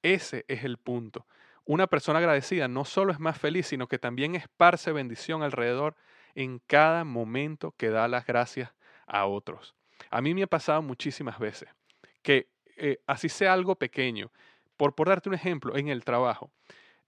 Ese 0.00 0.44
es 0.46 0.62
el 0.62 0.78
punto. 0.78 1.26
Una 1.64 1.88
persona 1.88 2.20
agradecida 2.20 2.68
no 2.68 2.84
solo 2.84 3.12
es 3.12 3.18
más 3.18 3.36
feliz, 3.36 3.66
sino 3.66 3.88
que 3.88 3.98
también 3.98 4.36
esparce 4.36 4.92
bendición 4.92 5.42
alrededor 5.42 5.96
en 6.36 6.60
cada 6.68 7.02
momento 7.02 7.74
que 7.76 7.90
da 7.90 8.06
las 8.06 8.26
gracias 8.26 8.72
a 9.08 9.26
otros. 9.26 9.74
A 10.08 10.20
mí 10.20 10.34
me 10.34 10.44
ha 10.44 10.46
pasado 10.46 10.82
muchísimas 10.82 11.40
veces 11.40 11.68
que 12.22 12.48
eh, 12.76 13.00
así 13.08 13.28
sea 13.28 13.54
algo 13.54 13.74
pequeño, 13.74 14.30
por, 14.76 14.94
por 14.94 15.08
darte 15.08 15.28
un 15.28 15.34
ejemplo, 15.34 15.76
en 15.76 15.88
el 15.88 16.04
trabajo 16.04 16.52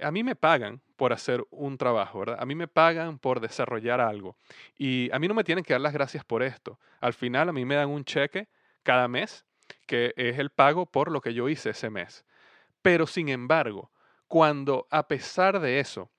a 0.02 0.11
mí 0.11 0.23
me 0.23 0.37
pagan 0.37 0.82
por 0.97 1.12
hacer 1.12 1.44
un 1.50 1.78
trabajo, 1.78 2.21
¿verdad? 2.21 2.37
A 2.40 2.47
mí 2.47 2.54
me 2.54 2.68
pagan 2.68 3.18
por 3.18 3.40
desarrollar 3.40 4.00
algo. 4.00 4.37
Y 4.76 5.11
a 5.12 5.18
mí 5.18 5.28
no 5.28 5.35
me 5.35 5.44
tienen 5.44 5.64
que 5.64 5.75
dar 5.75 5.80
las 5.80 5.92
gracias 5.92 6.25
por 6.25 6.42
esto. 6.42 6.78
Al 7.00 7.12
final 7.12 7.49
a 7.49 7.52
mí 7.52 7.64
me 7.64 7.75
dan 7.75 7.88
un 7.88 8.04
cheque 8.04 8.49
cada 8.82 9.09
mes, 9.09 9.44
que 9.87 10.12
es 10.16 10.38
el 10.38 10.50
pago 10.50 10.87
por 10.87 11.11
lo 11.11 11.21
que 11.21 11.35
yo 11.35 11.49
hice 11.49 11.71
ese 11.71 11.90
mes. 11.90 12.25
Pero 12.82 13.06
sin 13.06 13.28
embargo, 13.28 13.90
cuando 14.28 14.87
a 14.90 15.09
pesar 15.09 15.61
de 15.61 15.80
eso, 15.80 16.11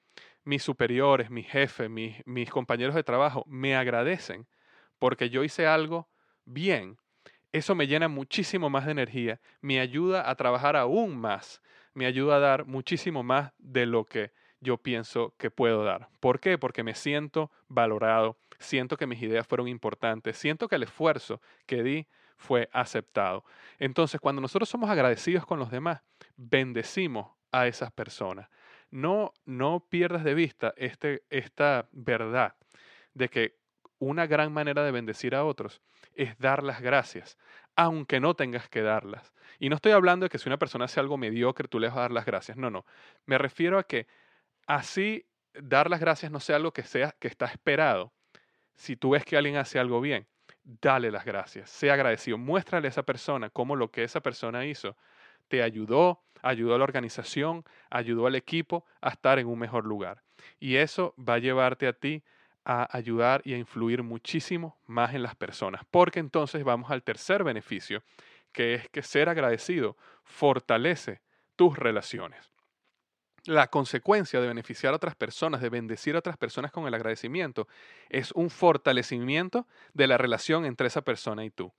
mis 0.44 0.64
superiores, 0.64 1.30
mis 1.30 1.48
jefes, 1.48 1.90
mis, 1.90 2.26
mis 2.26 2.50
compañeros 2.50 2.96
de 2.96 3.04
trabajo 3.04 3.44
me 3.48 3.76
agradecen 3.76 4.48
porque 5.00 5.30
yo 5.30 5.44
hice 5.44 5.68
algo 5.68 6.10
bien, 6.46 6.98
eso 7.52 7.76
me 7.76 7.88
llena 7.88 8.08
muchísimo 8.08 8.70
más 8.70 8.86
de 8.86 8.92
energía, 8.92 9.40
me 9.62 9.80
ayuda 9.80 10.30
a 10.30 10.36
trabajar 10.36 10.76
aún 10.76 11.18
más 11.18 11.62
me 11.94 12.06
ayuda 12.06 12.38
a 12.38 12.40
dar 12.40 12.66
muchísimo 12.66 13.24
más 13.24 13.52
de 13.58 13.86
lo 13.86 14.06
que 14.06 14.32
yo 14.60 14.78
pienso 14.78 15.36
que 15.38 15.52
puedo 15.52 15.84
dar. 15.84 16.08
¿Por 16.20 16.40
qué? 16.40 16.58
Porque 16.58 16.84
me 16.84 16.96
siento 16.96 17.52
valorado, 17.68 18.38
siento 18.60 18.98
que 18.98 19.08
mis 19.08 19.22
ideas 19.22 19.46
fueron 19.46 19.68
importantes, 19.68 20.38
siento 20.38 20.68
que 20.68 20.76
el 20.76 20.84
esfuerzo 20.84 21.42
que 21.66 21.84
di 21.84 22.08
fue 22.38 22.70
aceptado. 22.74 23.44
Entonces, 23.80 24.20
cuando 24.20 24.42
nosotros 24.42 24.70
somos 24.70 24.90
agradecidos 24.90 25.46
con 25.46 25.60
los 25.60 25.70
demás, 25.70 26.02
bendecimos 26.36 27.32
a 27.52 27.68
esas 27.68 27.92
personas. 27.92 28.50
No, 28.90 29.34
no 29.46 29.86
pierdas 29.90 30.24
de 30.24 30.34
vista 30.34 30.74
este, 30.78 31.24
esta 31.30 31.88
verdad 31.92 32.56
de 33.14 33.30
que 33.30 33.58
una 34.00 34.28
gran 34.28 34.52
manera 34.52 34.84
de 34.84 34.92
bendecir 34.92 35.36
a 35.36 35.46
otros 35.46 35.82
es 36.16 36.38
dar 36.38 36.64
las 36.64 36.82
gracias, 36.82 37.38
aunque 37.76 38.20
no 38.20 38.36
tengas 38.36 38.70
que 38.70 38.82
darlas. 38.82 39.34
Y 39.60 39.70
no 39.70 39.76
estoy 39.76 39.92
hablando 39.92 40.26
de 40.26 40.30
que 40.30 40.38
si 40.38 40.50
una 40.50 40.58
persona 40.58 40.86
hace 40.86 41.00
algo 41.00 41.18
mediocre, 41.18 41.68
tú 41.68 41.80
le 41.80 41.88
vas 41.88 41.98
a 41.98 42.02
dar 42.02 42.12
las 42.12 42.26
gracias. 42.26 42.58
No, 42.58 42.70
no. 42.70 42.86
Me 43.26 43.38
refiero 43.38 43.80
a 43.80 43.84
que 43.84 44.08
así 44.68 45.26
dar 45.54 45.90
las 45.90 46.00
gracias 46.00 46.32
no 46.32 46.40
sea 46.40 46.58
algo 46.58 46.72
que, 46.72 46.84
sea, 46.84 47.16
que 47.20 47.28
está 47.28 47.46
esperado. 47.46 48.14
Si 48.76 48.96
tú 48.96 49.12
ves 49.12 49.24
que 49.26 49.38
alguien 49.38 49.58
hace 49.58 49.80
algo 49.80 50.02
bien, 50.02 50.28
dale 50.64 51.12
las 51.12 51.26
gracias. 51.26 51.70
Sea 51.70 51.94
agradecido. 51.94 52.38
Muéstrale 52.38 52.88
a 52.88 52.90
esa 52.90 53.04
persona 53.04 53.50
cómo 53.50 53.76
lo 53.76 53.92
que 53.92 54.04
esa 54.04 54.22
persona 54.22 54.66
hizo 54.66 54.98
te 55.48 55.62
ayudó, 55.62 56.24
ayudó 56.42 56.76
a 56.76 56.78
la 56.78 56.84
organización, 56.84 57.64
ayudó 57.90 58.28
al 58.28 58.36
equipo 58.36 58.86
a 59.02 59.10
estar 59.10 59.40
en 59.40 59.48
un 59.48 59.60
mejor 59.60 59.86
lugar. 59.86 60.24
Y 60.60 60.78
eso 60.78 61.14
va 61.18 61.36
a 61.36 61.40
llevarte 61.40 61.88
a 61.88 61.94
ti 61.94 62.24
a 62.66 62.88
ayudar 62.96 63.42
y 63.46 63.54
a 63.54 63.58
influir 63.58 64.04
muchísimo 64.04 64.78
más 64.86 65.14
en 65.14 65.24
las 65.24 65.36
personas, 65.36 65.84
porque 65.92 66.20
entonces 66.20 66.64
vamos 66.64 66.92
al 66.92 67.04
tercer 67.04 67.44
beneficio, 67.44 68.04
que 68.52 68.76
es 68.76 68.90
que 68.90 69.02
ser 69.02 69.30
agradecido 69.30 69.98
fortalece 70.24 71.22
tus 71.56 71.78
relaciones. 71.78 72.52
La 73.46 73.68
consecuencia 73.68 74.40
de 74.40 74.48
beneficiar 74.48 74.94
a 74.94 74.96
otras 74.96 75.16
personas, 75.16 75.62
de 75.62 75.70
bendecir 75.70 76.16
a 76.16 76.20
otras 76.20 76.38
personas 76.38 76.72
con 76.72 76.88
el 76.88 76.94
agradecimiento, 76.94 77.68
es 78.10 78.32
un 78.32 78.50
fortalecimiento 78.50 79.68
de 79.94 80.08
la 80.08 80.18
relación 80.18 80.66
entre 80.66 80.88
esa 80.88 81.02
persona 81.02 81.44
y 81.44 81.50
tú 81.50 81.74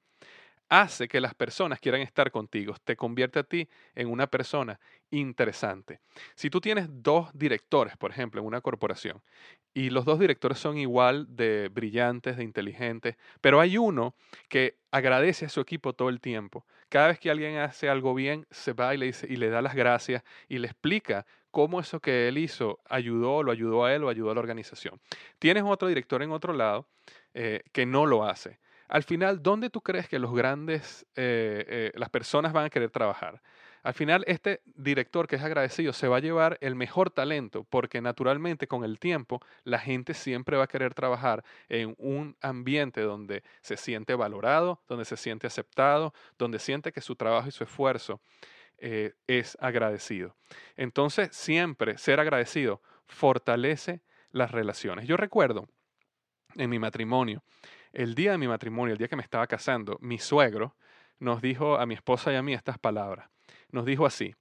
hace 0.68 1.08
que 1.08 1.20
las 1.20 1.34
personas 1.34 1.80
quieran 1.80 2.00
estar 2.00 2.30
contigo, 2.30 2.74
te 2.84 2.96
convierte 2.96 3.38
a 3.38 3.44
ti 3.44 3.68
en 3.94 4.08
una 4.08 4.26
persona 4.26 4.80
interesante. 5.10 6.00
Si 6.34 6.50
tú 6.50 6.60
tienes 6.60 6.88
dos 6.90 7.30
directores, 7.34 7.96
por 7.96 8.10
ejemplo, 8.10 8.40
en 8.40 8.46
una 8.46 8.60
corporación, 8.60 9.22
y 9.72 9.90
los 9.90 10.04
dos 10.04 10.18
directores 10.18 10.58
son 10.58 10.78
igual 10.78 11.26
de 11.28 11.68
brillantes, 11.72 12.36
de 12.36 12.44
inteligentes, 12.44 13.16
pero 13.40 13.60
hay 13.60 13.76
uno 13.76 14.14
que 14.48 14.78
agradece 14.90 15.46
a 15.46 15.48
su 15.48 15.60
equipo 15.60 15.92
todo 15.92 16.08
el 16.08 16.20
tiempo. 16.20 16.64
Cada 16.88 17.08
vez 17.08 17.18
que 17.18 17.30
alguien 17.30 17.56
hace 17.58 17.88
algo 17.88 18.14
bien, 18.14 18.46
se 18.50 18.72
va 18.72 18.94
y 18.94 18.98
le, 18.98 19.06
dice, 19.06 19.26
y 19.28 19.36
le 19.36 19.50
da 19.50 19.62
las 19.62 19.74
gracias 19.74 20.22
y 20.48 20.58
le 20.58 20.68
explica 20.68 21.26
cómo 21.50 21.80
eso 21.80 22.00
que 22.00 22.28
él 22.28 22.38
hizo 22.38 22.80
ayudó, 22.88 23.42
lo 23.42 23.52
ayudó 23.52 23.84
a 23.84 23.94
él 23.94 24.04
o 24.04 24.08
ayudó 24.08 24.30
a 24.30 24.34
la 24.34 24.40
organización. 24.40 25.00
Tienes 25.38 25.64
otro 25.64 25.88
director 25.88 26.22
en 26.22 26.30
otro 26.30 26.52
lado 26.52 26.86
eh, 27.32 27.62
que 27.72 27.86
no 27.86 28.06
lo 28.06 28.24
hace 28.24 28.58
al 28.94 29.02
final, 29.02 29.42
¿dónde 29.42 29.70
tú 29.70 29.80
crees 29.80 30.08
que 30.08 30.20
los 30.20 30.32
grandes, 30.32 31.04
eh, 31.16 31.64
eh, 31.66 31.92
las 31.96 32.10
personas 32.10 32.52
van 32.52 32.66
a 32.66 32.70
querer 32.70 32.90
trabajar? 32.90 33.42
Al 33.82 33.92
final, 33.92 34.22
este 34.28 34.60
director 34.66 35.26
que 35.26 35.34
es 35.34 35.42
agradecido 35.42 35.92
se 35.92 36.06
va 36.06 36.18
a 36.18 36.20
llevar 36.20 36.58
el 36.60 36.76
mejor 36.76 37.10
talento 37.10 37.64
porque 37.64 38.00
naturalmente 38.00 38.68
con 38.68 38.84
el 38.84 39.00
tiempo 39.00 39.40
la 39.64 39.80
gente 39.80 40.14
siempre 40.14 40.56
va 40.56 40.64
a 40.64 40.68
querer 40.68 40.94
trabajar 40.94 41.42
en 41.68 41.96
un 41.98 42.36
ambiente 42.40 43.00
donde 43.00 43.42
se 43.62 43.76
siente 43.76 44.14
valorado, 44.14 44.80
donde 44.86 45.04
se 45.04 45.16
siente 45.16 45.48
aceptado, 45.48 46.14
donde 46.38 46.60
siente 46.60 46.92
que 46.92 47.00
su 47.00 47.16
trabajo 47.16 47.48
y 47.48 47.50
su 47.50 47.64
esfuerzo 47.64 48.20
eh, 48.78 49.14
es 49.26 49.58
agradecido. 49.60 50.36
Entonces, 50.76 51.34
siempre 51.34 51.98
ser 51.98 52.20
agradecido 52.20 52.80
fortalece 53.08 54.02
las 54.30 54.52
relaciones. 54.52 55.08
Yo 55.08 55.16
recuerdo 55.16 55.66
en 56.54 56.70
mi 56.70 56.78
matrimonio, 56.78 57.42
el 57.94 58.14
día 58.14 58.32
de 58.32 58.38
mi 58.38 58.48
matrimonio, 58.48 58.92
el 58.92 58.98
día 58.98 59.08
que 59.08 59.16
me 59.16 59.22
estaba 59.22 59.46
casando, 59.46 59.98
mi 60.00 60.18
suegro 60.18 60.76
nos 61.18 61.40
dijo 61.40 61.76
a 61.76 61.86
mi 61.86 61.94
esposa 61.94 62.32
y 62.32 62.36
a 62.36 62.42
mí 62.42 62.52
estas 62.52 62.78
palabras 62.78 63.30
nos 63.74 63.84
dijo 63.84 64.06
así, 64.06 64.34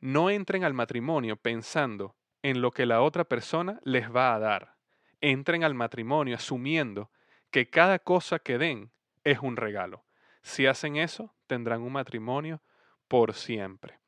no 0.00 0.30
entren 0.30 0.64
al 0.64 0.74
matrimonio 0.74 1.36
pensando 1.36 2.16
en 2.42 2.62
lo 2.62 2.70
que 2.70 2.86
la 2.86 3.02
otra 3.02 3.24
persona 3.24 3.80
les 3.84 4.10
va 4.14 4.34
a 4.34 4.38
dar. 4.38 4.76
Entren 5.20 5.62
al 5.62 5.74
matrimonio 5.74 6.36
asumiendo 6.36 7.10
que 7.50 7.68
cada 7.68 7.98
cosa 7.98 8.38
que 8.38 8.56
den 8.56 8.90
es 9.24 9.40
un 9.40 9.56
regalo. 9.56 10.04
Si 10.42 10.66
hacen 10.66 10.96
eso, 10.96 11.34
tendrán 11.46 11.82
un 11.82 11.92
matrimonio 11.92 12.62
por 13.08 13.34
siempre. 13.34 13.98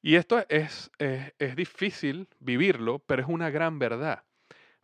Y 0.00 0.14
esto 0.14 0.44
es, 0.48 0.92
es, 0.98 1.34
es 1.38 1.56
difícil 1.56 2.28
vivirlo, 2.38 3.00
pero 3.00 3.22
es 3.22 3.28
una 3.28 3.50
gran 3.50 3.78
verdad. 3.78 4.22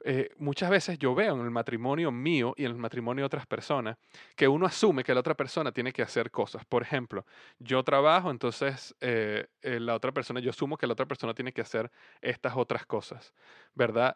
Eh, 0.07 0.29
muchas 0.37 0.69
veces 0.69 0.99
yo 0.99 1.15
veo 1.15 1.35
en 1.35 1.41
el 1.41 1.51
matrimonio 1.51 2.13
mío 2.13 2.53
y 2.59 2.67
en 2.67 2.73
el 2.73 2.77
matrimonio 2.77 3.23
de 3.23 3.27
otras 3.27 3.47
personas 3.47 3.97
que 4.37 4.47
uno 4.47 4.67
asume 4.67 5.03
que 5.03 5.15
la 5.15 5.21
otra 5.21 5.35
persona 5.35 5.73
tiene 5.73 5.95
que 5.95 6.03
hacer 6.03 6.31
cosas. 6.31 6.63
Por 6.67 6.83
ejemplo, 6.83 7.25
yo 7.59 7.83
trabajo, 7.83 8.31
entonces 8.31 8.95
eh, 9.01 9.47
eh, 9.63 9.81
la 9.81 9.95
otra 9.95 10.13
persona, 10.13 10.41
yo 10.41 10.51
asumo 10.51 10.77
que 10.77 10.87
la 10.87 10.93
otra 10.93 11.07
persona 11.07 11.33
tiene 11.33 11.53
que 11.53 11.63
hacer 11.63 11.91
estas 12.21 12.53
otras 12.55 12.85
cosas, 12.85 13.33
¿verdad? 13.75 14.15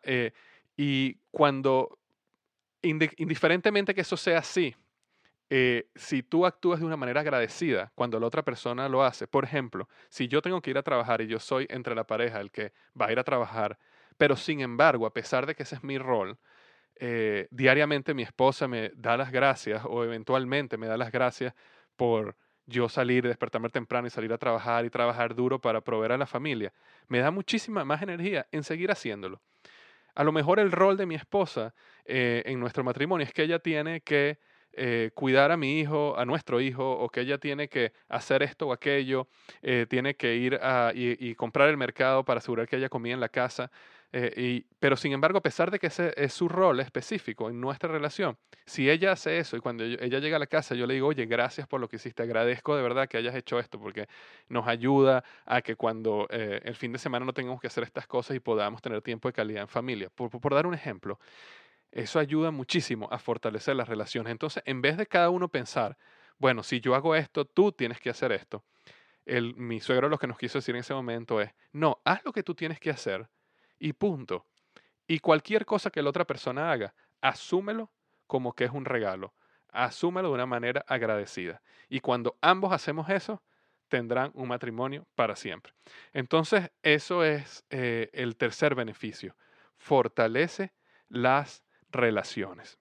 y 0.76 1.16
cuando, 1.30 1.98
indiferentemente 2.82 3.94
que 3.94 4.02
eso 4.02 4.16
sea 4.16 4.38
así, 4.38 4.76
si 5.94 6.22
tú 6.22 6.44
actúas 6.44 6.80
de 6.80 6.86
una 6.86 6.96
manera 6.96 7.22
agradecida 7.22 7.90
cuando 7.94 8.20
la 8.20 8.26
otra 8.26 8.42
persona 8.44 8.88
lo 8.88 9.02
hace, 9.02 9.26
por 9.26 9.44
ejemplo, 9.44 9.88
si 10.10 10.28
yo 10.28 10.42
tengo 10.42 10.60
que 10.60 10.70
ir 10.70 10.78
a 10.78 10.82
trabajar 10.82 11.22
y 11.22 11.26
yo 11.26 11.40
soy 11.40 11.66
entre 11.70 11.94
la 11.94 12.04
pareja 12.04 12.40
el 12.40 12.50
que 12.50 12.72
va 13.00 13.06
a 13.06 13.12
ir 13.12 13.18
a 13.18 13.24
trabajar, 13.24 13.78
pero 14.18 14.36
sin 14.36 14.60
embargo, 14.60 15.06
a 15.06 15.14
pesar 15.14 15.46
de 15.46 15.54
que 15.54 15.62
ese 15.62 15.76
es 15.76 15.84
mi 15.84 15.96
rol, 15.96 16.38
eh, 16.96 17.48
diariamente 17.50 18.12
mi 18.12 18.22
esposa 18.22 18.68
me 18.68 18.90
da 18.96 19.16
las 19.16 19.30
gracias 19.32 19.82
o 19.86 20.04
eventualmente 20.04 20.76
me 20.76 20.88
da 20.88 20.96
las 20.96 21.12
gracias 21.12 21.54
por 21.96 22.36
yo 22.66 22.88
salir, 22.88 23.26
despertarme 23.26 23.70
temprano 23.70 24.08
y 24.08 24.10
salir 24.10 24.32
a 24.32 24.38
trabajar 24.38 24.84
y 24.84 24.90
trabajar 24.90 25.34
duro 25.34 25.60
para 25.60 25.80
proveer 25.80 26.12
a 26.12 26.18
la 26.18 26.26
familia. 26.26 26.72
Me 27.06 27.20
da 27.20 27.30
muchísima 27.30 27.84
más 27.84 28.02
energía 28.02 28.46
en 28.52 28.62
seguir 28.64 28.90
haciéndolo. 28.90 29.40
A 30.14 30.24
lo 30.24 30.32
mejor 30.32 30.58
el 30.58 30.72
rol 30.72 30.96
de 30.96 31.06
mi 31.06 31.14
esposa 31.14 31.74
eh, 32.04 32.42
en 32.44 32.60
nuestro 32.60 32.82
matrimonio 32.84 33.24
es 33.24 33.32
que 33.32 33.44
ella 33.44 33.60
tiene 33.60 34.00
que 34.00 34.38
eh, 34.78 35.10
cuidar 35.14 35.50
a 35.50 35.56
mi 35.56 35.80
hijo, 35.80 36.16
a 36.18 36.24
nuestro 36.24 36.60
hijo, 36.60 36.90
o 36.90 37.08
que 37.08 37.20
ella 37.20 37.38
tiene 37.38 37.68
que 37.68 37.92
hacer 38.08 38.42
esto 38.42 38.68
o 38.68 38.72
aquello, 38.72 39.28
tiene 39.88 40.14
que 40.14 40.36
ir 40.36 40.54
a, 40.62 40.92
y, 40.94 41.16
y, 41.18 41.34
comprar 41.34 41.68
el 41.68 41.76
mercado 41.76 42.24
para 42.24 42.38
asegurar 42.38 42.68
que 42.68 42.76
haya 42.76 42.88
comida 42.88 43.14
en 43.14 43.20
la 43.20 43.28
casa. 43.28 43.70
Eh, 44.10 44.64
pero 44.78 44.96
sin 44.96 45.12
embargo, 45.12 45.38
a 45.38 45.42
pesar 45.42 45.70
de 45.70 45.78
que 45.78 45.88
ese 45.88 46.14
es 46.16 46.32
su 46.32 46.48
rol 46.48 46.80
específico 46.80 47.50
en 47.50 47.60
nuestra 47.60 47.92
relación, 47.92 48.38
si 48.64 48.88
ella 48.88 49.12
hace 49.12 49.38
eso 49.38 49.56
y 49.56 49.60
cuando 49.60 49.84
ella 49.84 50.18
llega 50.18 50.36
a 50.36 50.38
la 50.38 50.46
casa 50.46 50.74
yo 50.74 50.86
le 50.86 50.94
digo, 50.94 51.08
oye, 51.08 51.26
gracias 51.26 51.66
por 51.66 51.78
lo 51.80 51.88
que 51.88 51.96
hiciste, 51.96 52.22
agradezco 52.22 52.74
de 52.74 52.82
verdad 52.82 53.06
que 53.06 53.18
hayas 53.18 53.34
hecho 53.34 53.58
esto 53.58 53.78
porque 53.78 54.08
nos 54.48 54.66
ayuda 54.66 55.24
a 55.44 55.60
que 55.60 55.76
cuando 55.76 56.26
eh, 56.30 56.60
el 56.64 56.74
fin 56.74 56.92
de 56.92 56.98
semana 56.98 57.26
no 57.26 57.34
tengamos 57.34 57.60
que 57.60 57.66
hacer 57.66 57.84
estas 57.84 58.06
cosas 58.06 58.34
y 58.36 58.40
podamos 58.40 58.80
tener 58.80 59.02
tiempo 59.02 59.28
de 59.28 59.34
calidad 59.34 59.62
en 59.62 59.68
familia. 59.68 60.08
Por, 60.14 60.30
por 60.30 60.54
dar 60.54 60.66
un 60.66 60.74
ejemplo, 60.74 61.18
eso 61.90 62.18
ayuda 62.18 62.50
muchísimo 62.50 63.08
a 63.10 63.18
fortalecer 63.18 63.76
las 63.76 63.88
relaciones. 63.88 64.30
Entonces, 64.30 64.62
en 64.66 64.82
vez 64.82 64.96
de 64.96 65.06
cada 65.06 65.30
uno 65.30 65.48
pensar, 65.48 65.96
bueno, 66.38 66.62
si 66.62 66.80
yo 66.80 66.94
hago 66.94 67.14
esto, 67.14 67.44
tú 67.44 67.72
tienes 67.72 68.00
que 68.00 68.10
hacer 68.10 68.32
esto. 68.32 68.64
El, 69.26 69.54
mi 69.56 69.80
suegro 69.80 70.08
lo 70.08 70.18
que 70.18 70.26
nos 70.26 70.38
quiso 70.38 70.58
decir 70.58 70.74
en 70.74 70.80
ese 70.80 70.94
momento 70.94 71.40
es, 71.40 71.52
no, 71.72 72.00
haz 72.04 72.24
lo 72.24 72.32
que 72.32 72.42
tú 72.42 72.54
tienes 72.54 72.80
que 72.80 72.90
hacer 72.90 73.28
y 73.78 73.92
punto. 73.92 74.46
Y 75.06 75.18
cualquier 75.20 75.64
cosa 75.64 75.90
que 75.90 76.02
la 76.02 76.10
otra 76.10 76.26
persona 76.26 76.70
haga, 76.70 76.94
asúmelo 77.20 77.92
como 78.26 78.52
que 78.52 78.64
es 78.64 78.70
un 78.70 78.84
regalo. 78.84 79.34
Asúmelo 79.70 80.28
de 80.28 80.34
una 80.34 80.46
manera 80.46 80.84
agradecida. 80.86 81.62
Y 81.88 82.00
cuando 82.00 82.38
ambos 82.40 82.72
hacemos 82.72 83.08
eso, 83.10 83.42
tendrán 83.88 84.30
un 84.34 84.48
matrimonio 84.48 85.06
para 85.14 85.34
siempre. 85.34 85.72
Entonces, 86.12 86.70
eso 86.82 87.24
es 87.24 87.64
eh, 87.70 88.10
el 88.12 88.36
tercer 88.36 88.74
beneficio. 88.74 89.36
Fortalece 89.76 90.72
las 91.08 91.64
relaciones. 91.90 92.78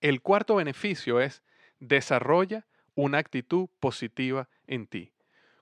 El 0.00 0.20
cuarto 0.20 0.56
beneficio 0.56 1.20
es 1.20 1.42
desarrolla 1.78 2.66
una 2.94 3.18
actitud 3.18 3.68
positiva 3.80 4.48
en 4.66 4.86
ti. 4.86 5.12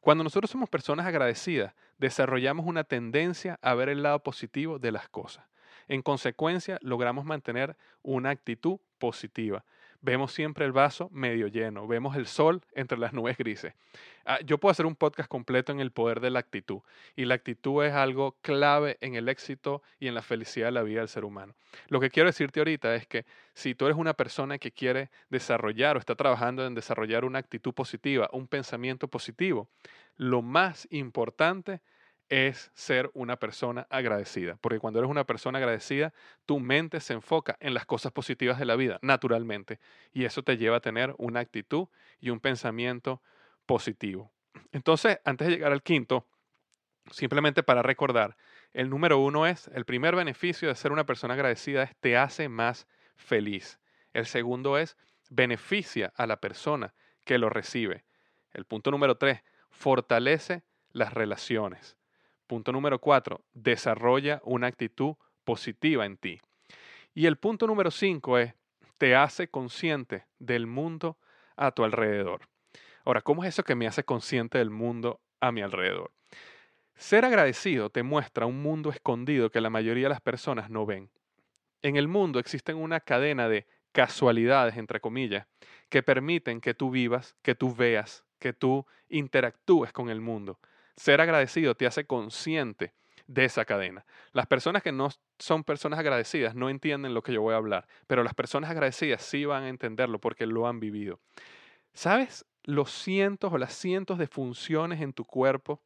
Cuando 0.01 0.25
nosotros 0.25 0.51
somos 0.51 0.69
personas 0.69 1.07
agradecidas, 1.07 1.75
desarrollamos 1.99 2.67
una 2.67 2.85
tendencia 2.85 3.59
a 3.61 3.75
ver 3.75 3.91
el 3.91 4.03
lado 4.03 4.23
positivo 4.23 4.79
de 4.79 4.93
las 4.93 5.09
cosas. 5.09 5.45
En 5.89 6.03
consecuencia, 6.03 6.79
logramos 6.83 7.25
mantener 7.25 7.77
una 8.03 8.31
actitud 8.31 8.79
positiva. 8.99 9.65
Vemos 10.03 10.33
siempre 10.33 10.65
el 10.65 10.73
vaso 10.73 11.11
medio 11.13 11.47
lleno, 11.47 11.87
vemos 11.87 12.17
el 12.17 12.27
sol 12.27 12.63
entre 12.73 12.97
las 12.97 13.13
nubes 13.13 13.37
grises. 13.37 13.75
Ah, 14.25 14.39
yo 14.45 14.59
puedo 14.59 14.71
hacer 14.71 14.87
un 14.87 14.97
podcast 14.97 15.29
completo 15.29 15.73
en 15.73 15.81
el 15.81 15.93
poder 15.93 16.21
de 16.21 16.31
la 16.31 16.39
actitud 16.39 16.81
y 17.17 17.27
la 17.27 17.35
actitud 17.35 17.85
es 17.85 17.93
algo 17.93 18.37
clave 18.41 18.97
en 19.03 19.15
el 19.15 19.29
éxito 19.29 19.83
y 19.99 20.09
en 20.09 20.15
la 20.15 20.23
felicidad 20.23 20.69
de 20.69 20.73
la 20.73 20.83
vida 20.83 21.01
del 21.01 21.09
ser 21.09 21.25
humano. 21.25 21.55
Lo 21.89 22.01
que 22.01 22.09
quiero 22.09 22.29
decirte 22.29 22.61
ahorita 22.61 22.95
es 22.95 23.07
que 23.07 23.27
si 23.53 23.75
tú 23.75 23.87
eres 23.87 23.99
una 23.99 24.15
persona 24.15 24.59
que 24.59 24.73
quiere 24.73 25.11
desarrollar 25.29 25.97
o 25.97 25.99
está 25.99 26.15
trabajando 26.15 26.67
en 26.67 26.75
desarrollar 26.75 27.25
una 27.27 27.39
actitud 27.39 27.75
positiva, 27.75 28.31
un 28.33 28.47
pensamiento 28.47 29.09
positivo, 29.09 29.69
lo 30.17 30.41
más 30.41 30.89
importante 30.91 31.75
es 31.75 31.81
ser 32.75 33.11
una 33.15 33.37
persona 33.37 33.87
agradecida, 33.91 34.57
porque 34.61 34.79
cuando 34.79 35.01
eres 35.01 35.11
una 35.11 35.25
persona 35.25 35.59
agradecida, 35.59 36.13
tu 36.47 36.61
mente 36.61 37.01
se 37.01 37.13
enfoca 37.13 37.57
en 37.61 37.75
las 37.75 37.87
cosas 37.87 38.13
positivas 38.13 38.59
de 38.59 38.67
la 38.67 38.77
vida, 38.77 38.99
naturalmente, 39.03 39.81
y 40.13 40.25
eso 40.25 40.43
te 40.43 40.57
lleva 40.57 40.77
a 40.77 40.81
tener 40.81 41.15
una 41.19 41.41
actitud 41.41 41.89
y 42.21 42.31
un 42.31 42.39
pensamiento 42.39 43.21
positivo. 43.67 44.31
Entonces, 44.71 45.19
antes 45.25 45.49
de 45.49 45.55
llegar 45.55 45.73
al 45.73 45.83
quinto, 45.83 46.29
simplemente 47.11 47.65
para 47.65 47.83
recordar, 47.83 48.37
el 48.73 48.89
número 48.89 49.19
uno 49.19 49.47
es, 49.47 49.69
el 49.75 49.85
primer 49.85 50.15
beneficio 50.15 50.69
de 50.69 50.77
ser 50.77 50.93
una 50.93 51.07
persona 51.07 51.35
agradecida 51.35 51.83
es 51.83 51.97
te 51.97 52.17
hace 52.17 52.49
más 52.49 52.87
feliz. 53.17 53.81
El 54.13 54.27
segundo 54.27 54.79
es, 54.79 54.97
beneficia 55.31 56.13
a 56.17 56.27
la 56.27 56.41
persona 56.41 56.95
que 57.25 57.39
lo 57.39 57.49
recibe. 57.49 58.05
El 58.53 58.65
punto 58.65 58.93
número 58.93 59.17
tres, 59.17 59.43
fortalece 59.71 60.63
las 60.93 61.13
relaciones. 61.13 61.97
Punto 62.51 62.73
número 62.73 62.99
cuatro, 63.01 63.45
desarrolla 63.53 64.41
una 64.43 64.67
actitud 64.67 65.15
positiva 65.45 66.05
en 66.05 66.17
ti. 66.17 66.41
Y 67.15 67.27
el 67.27 67.37
punto 67.37 67.69
número 67.69 67.93
cinco 67.93 68.39
es, 68.39 68.55
te 68.99 69.15
hace 69.15 69.47
consciente 69.47 70.27
del 70.41 70.67
mundo 70.67 71.17
a 71.55 71.71
tu 71.71 71.85
alrededor. 71.85 72.49
Ahora, 73.05 73.21
¿cómo 73.23 73.45
es 73.45 73.51
eso 73.51 73.63
que 73.63 73.77
me 73.77 73.87
hace 73.87 74.03
consciente 74.03 74.59
del 74.59 74.71
mundo 74.71 75.21
a 75.39 75.53
mi 75.53 75.61
alrededor? 75.63 76.11
Ser 76.97 77.25
agradecido 77.25 77.89
te 77.89 78.03
muestra 78.03 78.47
un 78.47 78.61
mundo 78.61 78.91
escondido 78.91 79.51
que 79.51 79.61
la 79.61 79.71
mayoría 79.71 80.07
de 80.07 80.15
las 80.15 80.21
personas 80.21 80.71
no 80.71 80.85
ven. 80.85 81.09
En 81.83 81.95
el 81.95 82.09
mundo 82.09 82.41
existen 82.41 82.79
una 82.79 82.99
cadena 82.99 83.49
de 83.49 83.69
casualidades, 83.93 84.77
entre 84.77 84.99
comillas, 84.99 85.47
que 85.89 86.03
permiten 86.03 86.61
que 86.61 86.75
tú 86.75 86.91
vivas, 86.91 87.37
que 87.43 87.55
tú 87.55 87.73
veas, 87.73 88.25
que 88.41 88.53
tú 88.53 88.87
interactúes 89.09 89.93
con 89.93 90.11
el 90.11 90.21
mundo. 90.21 90.59
Ser 91.01 91.23
agradecido 91.23 91.75
te 91.75 91.87
hace 91.87 92.05
consciente 92.05 92.93
de 93.27 93.47
esa 93.47 93.65
cadena. 93.65 94.05
Las 94.33 94.47
personas 94.47 94.83
que 94.83 94.93
no 94.93 95.09
son 95.39 95.65
personas 95.65 95.99
agradecidas 95.99 96.55
no 96.55 96.69
entienden 96.69 97.15
lo 97.15 97.23
que 97.23 97.33
yo 97.33 97.41
voy 97.41 97.55
a 97.55 97.57
hablar, 97.57 97.89
pero 98.07 98.23
las 98.23 98.35
personas 98.35 98.71
agradecidas 98.71 99.23
sí 99.23 99.47
van 99.47 99.63
a 99.63 99.71
entenderlo 99.71 100.19
porque 100.19 100.45
lo 100.45 100.69
han 100.69 100.79
vivido. 100.79 101.19
¿Sabes 101.95 102.45
los 102.65 102.91
cientos 102.91 103.51
o 103.51 103.57
las 103.57 103.73
cientos 103.73 104.19
de 104.19 104.27
funciones 104.27 105.01
en 105.01 105.15
tu 105.15 105.25
cuerpo, 105.25 105.81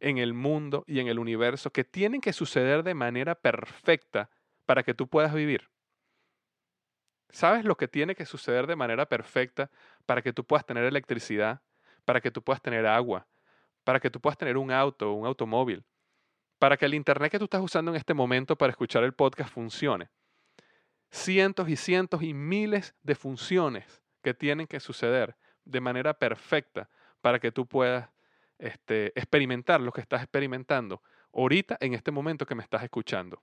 en 0.00 0.18
el 0.18 0.34
mundo 0.34 0.82
y 0.88 0.98
en 0.98 1.06
el 1.06 1.20
universo 1.20 1.70
que 1.70 1.84
tienen 1.84 2.20
que 2.20 2.32
suceder 2.32 2.82
de 2.82 2.94
manera 2.94 3.36
perfecta 3.36 4.28
para 4.66 4.82
que 4.82 4.92
tú 4.92 5.06
puedas 5.06 5.32
vivir? 5.32 5.68
¿Sabes 7.30 7.64
lo 7.64 7.76
que 7.76 7.86
tiene 7.86 8.16
que 8.16 8.26
suceder 8.26 8.66
de 8.66 8.74
manera 8.74 9.06
perfecta 9.06 9.70
para 10.04 10.20
que 10.20 10.32
tú 10.32 10.42
puedas 10.42 10.66
tener 10.66 10.82
electricidad, 10.82 11.62
para 12.04 12.20
que 12.20 12.32
tú 12.32 12.42
puedas 12.42 12.60
tener 12.60 12.86
agua, 12.86 13.28
para 13.88 14.00
que 14.00 14.10
tú 14.10 14.20
puedas 14.20 14.36
tener 14.36 14.58
un 14.58 14.70
auto, 14.70 15.14
un 15.14 15.24
automóvil, 15.24 15.82
para 16.58 16.76
que 16.76 16.84
el 16.84 16.92
Internet 16.92 17.32
que 17.32 17.38
tú 17.38 17.44
estás 17.44 17.62
usando 17.62 17.90
en 17.90 17.96
este 17.96 18.12
momento 18.12 18.54
para 18.54 18.70
escuchar 18.70 19.02
el 19.02 19.14
podcast 19.14 19.50
funcione. 19.50 20.10
Cientos 21.10 21.70
y 21.70 21.76
cientos 21.76 22.22
y 22.22 22.34
miles 22.34 22.94
de 23.02 23.14
funciones 23.14 24.02
que 24.20 24.34
tienen 24.34 24.66
que 24.66 24.78
suceder 24.78 25.36
de 25.64 25.80
manera 25.80 26.12
perfecta 26.12 26.90
para 27.22 27.38
que 27.38 27.50
tú 27.50 27.64
puedas 27.64 28.10
este, 28.58 29.06
experimentar 29.18 29.80
lo 29.80 29.90
que 29.90 30.02
estás 30.02 30.20
experimentando 30.22 31.02
ahorita 31.32 31.78
en 31.80 31.94
este 31.94 32.10
momento 32.10 32.44
que 32.44 32.54
me 32.54 32.62
estás 32.62 32.82
escuchando. 32.82 33.42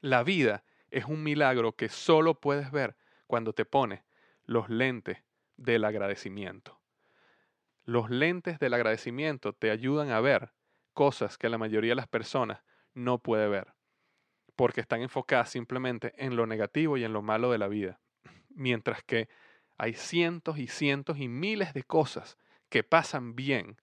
La 0.00 0.24
vida 0.24 0.64
es 0.90 1.04
un 1.04 1.22
milagro 1.22 1.76
que 1.76 1.88
solo 1.88 2.40
puedes 2.40 2.72
ver 2.72 2.96
cuando 3.28 3.52
te 3.52 3.64
pones 3.64 4.02
los 4.46 4.68
lentes 4.68 5.22
del 5.56 5.84
agradecimiento. 5.84 6.81
Los 7.84 8.10
lentes 8.10 8.58
del 8.60 8.74
agradecimiento 8.74 9.54
te 9.54 9.70
ayudan 9.70 10.10
a 10.10 10.20
ver 10.20 10.52
cosas 10.92 11.36
que 11.36 11.48
la 11.48 11.58
mayoría 11.58 11.90
de 11.90 11.96
las 11.96 12.06
personas 12.06 12.62
no 12.94 13.18
puede 13.18 13.48
ver, 13.48 13.74
porque 14.54 14.80
están 14.80 15.02
enfocadas 15.02 15.50
simplemente 15.50 16.12
en 16.16 16.36
lo 16.36 16.46
negativo 16.46 16.96
y 16.96 17.04
en 17.04 17.12
lo 17.12 17.22
malo 17.22 17.50
de 17.50 17.58
la 17.58 17.68
vida, 17.68 18.00
mientras 18.50 19.02
que 19.02 19.28
hay 19.78 19.94
cientos 19.94 20.58
y 20.58 20.68
cientos 20.68 21.18
y 21.18 21.26
miles 21.26 21.74
de 21.74 21.82
cosas 21.82 22.38
que 22.68 22.84
pasan 22.84 23.34
bien, 23.34 23.80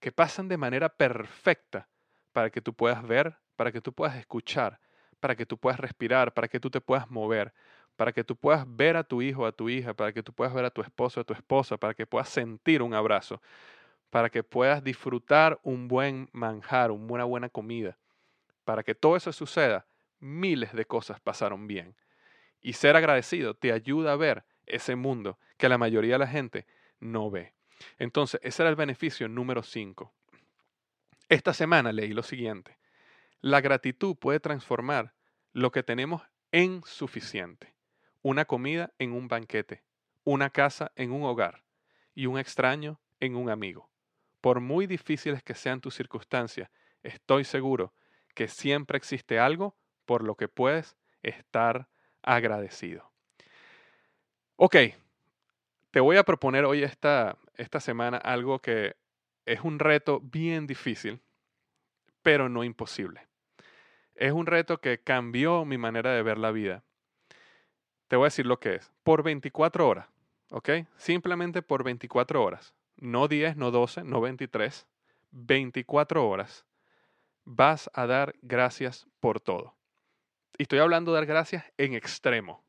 que 0.00 0.10
pasan 0.10 0.48
de 0.48 0.56
manera 0.56 0.88
perfecta 0.88 1.88
para 2.32 2.50
que 2.50 2.62
tú 2.62 2.72
puedas 2.72 3.06
ver, 3.06 3.36
para 3.56 3.72
que 3.72 3.80
tú 3.80 3.92
puedas 3.92 4.16
escuchar, 4.16 4.80
para 5.20 5.36
que 5.36 5.44
tú 5.44 5.58
puedas 5.58 5.80
respirar, 5.80 6.32
para 6.32 6.48
que 6.48 6.60
tú 6.60 6.70
te 6.70 6.80
puedas 6.80 7.10
mover, 7.10 7.52
para 7.98 8.12
que 8.12 8.22
tú 8.22 8.36
puedas 8.36 8.64
ver 8.64 8.96
a 8.96 9.02
tu 9.02 9.22
hijo, 9.22 9.44
a 9.44 9.50
tu 9.50 9.68
hija, 9.68 9.92
para 9.92 10.12
que 10.12 10.22
tú 10.22 10.32
puedas 10.32 10.54
ver 10.54 10.64
a 10.64 10.70
tu 10.70 10.82
esposo, 10.82 11.20
a 11.20 11.24
tu 11.24 11.34
esposa, 11.34 11.76
para 11.76 11.94
que 11.94 12.06
puedas 12.06 12.28
sentir 12.28 12.80
un 12.80 12.94
abrazo, 12.94 13.42
para 14.08 14.30
que 14.30 14.44
puedas 14.44 14.84
disfrutar 14.84 15.58
un 15.64 15.88
buen 15.88 16.28
manjar, 16.30 16.92
una 16.92 17.24
buena 17.24 17.48
comida. 17.48 17.98
Para 18.64 18.84
que 18.84 18.94
todo 18.94 19.16
eso 19.16 19.32
suceda, 19.32 19.84
miles 20.20 20.72
de 20.74 20.84
cosas 20.84 21.18
pasaron 21.18 21.66
bien. 21.66 21.96
Y 22.60 22.74
ser 22.74 22.94
agradecido 22.94 23.54
te 23.54 23.72
ayuda 23.72 24.12
a 24.12 24.16
ver 24.16 24.44
ese 24.64 24.94
mundo 24.94 25.36
que 25.56 25.68
la 25.68 25.76
mayoría 25.76 26.14
de 26.14 26.18
la 26.20 26.28
gente 26.28 26.66
no 27.00 27.32
ve. 27.32 27.52
Entonces, 27.98 28.38
ese 28.44 28.62
era 28.62 28.70
el 28.70 28.76
beneficio 28.76 29.26
número 29.26 29.64
5. 29.64 30.12
Esta 31.28 31.52
semana 31.52 31.90
leí 31.90 32.12
lo 32.12 32.22
siguiente. 32.22 32.78
La 33.40 33.60
gratitud 33.60 34.14
puede 34.14 34.38
transformar 34.38 35.14
lo 35.52 35.72
que 35.72 35.82
tenemos 35.82 36.22
en 36.52 36.80
suficiente 36.84 37.76
una 38.22 38.44
comida 38.44 38.92
en 38.98 39.12
un 39.12 39.28
banquete, 39.28 39.82
una 40.24 40.50
casa 40.50 40.92
en 40.96 41.12
un 41.12 41.22
hogar 41.24 41.64
y 42.14 42.26
un 42.26 42.38
extraño 42.38 43.00
en 43.20 43.36
un 43.36 43.50
amigo. 43.50 43.90
Por 44.40 44.60
muy 44.60 44.86
difíciles 44.86 45.42
que 45.42 45.54
sean 45.54 45.80
tus 45.80 45.94
circunstancias, 45.94 46.70
estoy 47.02 47.44
seguro 47.44 47.94
que 48.34 48.48
siempre 48.48 48.96
existe 48.96 49.38
algo 49.38 49.76
por 50.04 50.22
lo 50.22 50.36
que 50.36 50.48
puedes 50.48 50.96
estar 51.22 51.88
agradecido. 52.22 53.12
Ok, 54.56 54.76
te 55.90 56.00
voy 56.00 56.16
a 56.16 56.24
proponer 56.24 56.64
hoy 56.64 56.82
esta, 56.82 57.36
esta 57.54 57.80
semana 57.80 58.16
algo 58.18 58.58
que 58.60 58.96
es 59.46 59.60
un 59.62 59.78
reto 59.78 60.20
bien 60.20 60.66
difícil, 60.66 61.22
pero 62.22 62.48
no 62.48 62.64
imposible. 62.64 63.28
Es 64.14 64.32
un 64.32 64.46
reto 64.46 64.80
que 64.80 65.00
cambió 65.00 65.64
mi 65.64 65.78
manera 65.78 66.12
de 66.12 66.22
ver 66.22 66.38
la 66.38 66.50
vida 66.50 66.84
te 68.08 68.16
voy 68.16 68.24
a 68.24 68.26
decir 68.26 68.46
lo 68.46 68.58
que 68.58 68.76
es. 68.76 68.90
Por 69.04 69.22
24 69.22 69.86
horas, 69.86 70.08
¿ok? 70.50 70.70
Simplemente 70.96 71.62
por 71.62 71.84
24 71.84 72.42
horas. 72.42 72.74
No 72.96 73.28
10, 73.28 73.56
no 73.56 73.70
12, 73.70 74.04
no 74.04 74.20
23. 74.20 74.86
24 75.30 76.26
horas 76.26 76.66
vas 77.44 77.90
a 77.94 78.06
dar 78.06 78.34
gracias 78.42 79.06
por 79.20 79.40
todo. 79.40 79.74
Y 80.56 80.64
estoy 80.64 80.80
hablando 80.80 81.12
de 81.12 81.18
dar 81.18 81.26
gracias 81.26 81.64
en 81.76 81.94
extremo. 81.94 82.64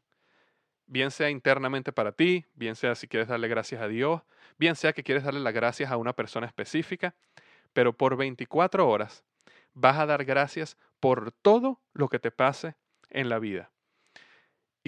Bien 0.85 1.11
sea 1.11 1.29
internamente 1.29 1.91
para 1.91 2.11
ti, 2.11 2.45
bien 2.53 2.75
sea 2.75 2.95
si 2.95 3.07
quieres 3.07 3.27
darle 3.27 3.47
gracias 3.47 3.81
a 3.81 3.87
Dios, 3.87 4.21
bien 4.57 4.75
sea 4.75 4.93
que 4.93 5.03
quieres 5.03 5.23
darle 5.23 5.39
las 5.39 5.53
gracias 5.53 5.91
a 5.91 5.97
una 5.97 6.13
persona 6.13 6.47
específica, 6.47 7.15
pero 7.73 7.93
por 7.93 8.17
24 8.17 8.87
horas 8.87 9.23
vas 9.73 9.97
a 9.97 10.05
dar 10.05 10.25
gracias 10.25 10.77
por 10.99 11.31
todo 11.31 11.79
lo 11.93 12.09
que 12.09 12.19
te 12.19 12.31
pase 12.31 12.75
en 13.09 13.29
la 13.29 13.39
vida. 13.39 13.71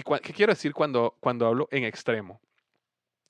¿Y 0.04 0.20
qué 0.20 0.32
quiero 0.32 0.52
decir 0.52 0.74
cuando, 0.74 1.16
cuando 1.20 1.46
hablo 1.46 1.68
en 1.70 1.84
extremo? 1.84 2.40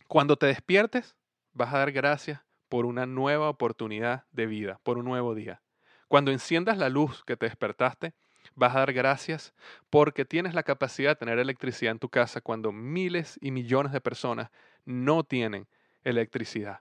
Cuando 0.08 0.36
te 0.36 0.46
despiertes, 0.46 1.14
vas 1.52 1.72
a 1.74 1.78
dar 1.78 1.92
gracias 1.92 2.40
por 2.68 2.86
una 2.86 3.04
nueva 3.04 3.50
oportunidad 3.50 4.24
de 4.32 4.46
vida, 4.46 4.80
por 4.82 4.96
un 4.96 5.04
nuevo 5.04 5.34
día. 5.34 5.60
Cuando 6.08 6.30
enciendas 6.30 6.78
la 6.78 6.88
luz 6.88 7.22
que 7.24 7.36
te 7.36 7.46
despertaste, 7.46 8.14
vas 8.54 8.74
a 8.74 8.80
dar 8.80 8.92
gracias 8.94 9.52
porque 9.90 10.24
tienes 10.24 10.54
la 10.54 10.62
capacidad 10.62 11.10
de 11.10 11.16
tener 11.16 11.38
electricidad 11.38 11.92
en 11.92 11.98
tu 11.98 12.08
casa 12.08 12.40
cuando 12.40 12.72
miles 12.72 13.38
y 13.42 13.50
millones 13.50 13.92
de 13.92 14.00
personas 14.00 14.50
no 14.86 15.24
tienen 15.24 15.68
electricidad. 16.04 16.80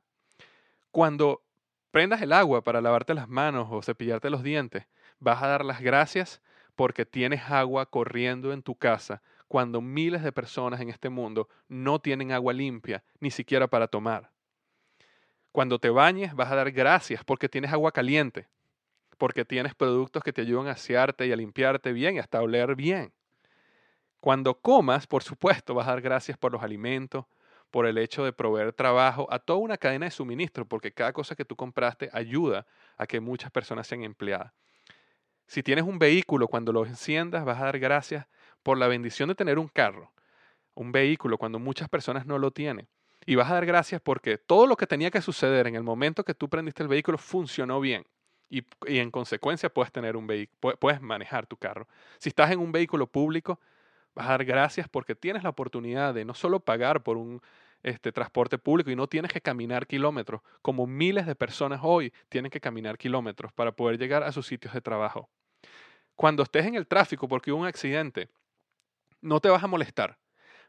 Cuando 0.91 1.43
prendas 1.91 2.21
el 2.21 2.31
agua 2.31 2.63
para 2.63 2.81
lavarte 2.81 3.13
las 3.13 3.27
manos 3.27 3.67
o 3.69 3.81
cepillarte 3.81 4.29
los 4.29 4.43
dientes, 4.43 4.87
vas 5.19 5.43
a 5.43 5.47
dar 5.47 5.65
las 5.65 5.81
gracias 5.81 6.41
porque 6.75 7.05
tienes 7.05 7.49
agua 7.49 7.85
corriendo 7.85 8.53
en 8.53 8.63
tu 8.63 8.75
casa 8.75 9.21
cuando 9.51 9.81
miles 9.81 10.23
de 10.23 10.31
personas 10.31 10.79
en 10.79 10.87
este 10.87 11.09
mundo 11.09 11.49
no 11.67 11.99
tienen 11.99 12.31
agua 12.31 12.53
limpia, 12.53 13.03
ni 13.19 13.31
siquiera 13.31 13.67
para 13.67 13.85
tomar. 13.85 14.31
Cuando 15.51 15.77
te 15.77 15.89
bañes 15.89 16.33
vas 16.33 16.49
a 16.53 16.55
dar 16.55 16.71
gracias 16.71 17.25
porque 17.25 17.49
tienes 17.49 17.73
agua 17.73 17.91
caliente, 17.91 18.47
porque 19.17 19.43
tienes 19.43 19.75
productos 19.75 20.23
que 20.23 20.31
te 20.31 20.39
ayudan 20.39 20.67
a 20.67 20.71
asearte 20.71 21.27
y 21.27 21.33
a 21.33 21.35
limpiarte 21.35 21.91
bien 21.91 22.15
y 22.15 22.19
hasta 22.19 22.41
oler 22.41 22.77
bien. 22.77 23.11
Cuando 24.21 24.57
comas, 24.57 25.05
por 25.05 25.21
supuesto, 25.21 25.73
vas 25.73 25.85
a 25.85 25.91
dar 25.91 26.01
gracias 26.01 26.37
por 26.37 26.53
los 26.53 26.63
alimentos, 26.63 27.25
por 27.71 27.85
el 27.85 27.97
hecho 27.97 28.23
de 28.23 28.31
proveer 28.31 28.71
trabajo 28.71 29.27
a 29.29 29.39
toda 29.39 29.59
una 29.59 29.75
cadena 29.75 30.05
de 30.05 30.11
suministro, 30.11 30.65
porque 30.65 30.93
cada 30.93 31.11
cosa 31.11 31.35
que 31.35 31.43
tú 31.43 31.57
compraste 31.57 32.09
ayuda 32.13 32.65
a 32.95 33.05
que 33.05 33.19
muchas 33.19 33.51
personas 33.51 33.85
sean 33.85 34.03
empleadas. 34.03 34.53
Si 35.45 35.61
tienes 35.61 35.83
un 35.83 35.99
vehículo, 35.99 36.47
cuando 36.47 36.71
lo 36.71 36.85
enciendas, 36.85 37.43
vas 37.43 37.59
a 37.59 37.65
dar 37.65 37.79
gracias 37.79 38.25
por 38.63 38.77
la 38.77 38.87
bendición 38.87 39.29
de 39.29 39.35
tener 39.35 39.59
un 39.59 39.67
carro, 39.67 40.11
un 40.73 40.91
vehículo, 40.91 41.37
cuando 41.37 41.59
muchas 41.59 41.89
personas 41.89 42.25
no 42.25 42.37
lo 42.37 42.51
tienen. 42.51 42.87
Y 43.25 43.35
vas 43.35 43.51
a 43.51 43.55
dar 43.55 43.65
gracias 43.65 44.01
porque 44.01 44.37
todo 44.37 44.65
lo 44.65 44.75
que 44.75 44.87
tenía 44.87 45.11
que 45.11 45.21
suceder 45.21 45.67
en 45.67 45.75
el 45.75 45.83
momento 45.83 46.23
que 46.23 46.33
tú 46.33 46.49
prendiste 46.49 46.83
el 46.83 46.89
vehículo 46.89 47.17
funcionó 47.17 47.79
bien. 47.79 48.05
Y, 48.49 48.65
en 48.85 49.11
consecuencia 49.11 49.69
puedes, 49.69 49.91
tener 49.91 50.17
un 50.17 50.27
puedes 50.59 51.01
manejar 51.01 51.45
tu 51.47 51.55
carro. 51.55 51.87
Si 52.17 52.29
estás 52.29 52.51
en 52.51 52.59
un 52.59 52.71
vehículo 52.71 53.07
público, 53.07 53.59
vas 54.13 54.27
a 54.27 54.31
dar 54.31 54.45
gracias 54.45 54.89
porque 54.89 55.15
tienes 55.15 55.43
la 55.43 55.49
oportunidad 55.49 56.13
de 56.13 56.25
no 56.25 56.33
solo 56.33 56.59
pagar 56.59 57.03
por 57.03 57.17
un 57.17 57.41
este, 57.83 58.11
transporte 58.11 58.57
público 58.57 58.91
y 58.91 58.95
no 58.95 59.07
tienes 59.07 59.31
que 59.31 59.41
caminar 59.41 59.87
kilómetros, 59.87 60.41
como 60.61 60.85
miles 60.85 61.25
de 61.25 61.35
personas 61.35 61.79
hoy 61.81 62.13
tienen 62.29 62.51
que 62.51 62.59
caminar 62.59 62.97
kilómetros 62.97 63.51
para 63.53 63.71
poder 63.71 63.97
llegar 63.97 64.23
a 64.23 64.31
sus 64.31 64.45
sitios 64.47 64.73
de 64.73 64.81
trabajo. 64.81 65.29
Cuando 66.15 66.43
estés 66.43 66.65
en 66.65 66.75
el 66.75 66.87
tráfico 66.87 67.27
porque 67.27 67.51
hubo 67.51 67.61
un 67.61 67.67
accidente, 67.67 68.29
no 69.21 69.39
te 69.39 69.49
vas 69.49 69.63
a 69.63 69.67
molestar. 69.67 70.17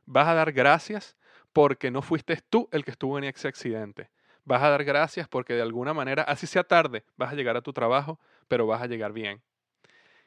Vas 0.04 0.28
a 0.28 0.34
dar 0.34 0.52
gracias 0.52 1.16
porque 1.52 1.90
no 1.90 2.02
fuiste 2.02 2.38
tú 2.48 2.68
el 2.72 2.84
que 2.84 2.90
estuvo 2.90 3.18
en 3.18 3.24
ese 3.24 3.48
accidente. 3.48 4.10
Vas 4.44 4.62
a 4.62 4.70
dar 4.70 4.84
gracias 4.84 5.28
porque 5.28 5.54
de 5.54 5.62
alguna 5.62 5.94
manera, 5.94 6.22
así 6.22 6.46
sea 6.46 6.64
tarde, 6.64 7.04
vas 7.16 7.32
a 7.32 7.36
llegar 7.36 7.56
a 7.56 7.62
tu 7.62 7.72
trabajo, 7.72 8.18
pero 8.48 8.66
vas 8.66 8.82
a 8.82 8.86
llegar 8.86 9.12
bien. 9.12 9.42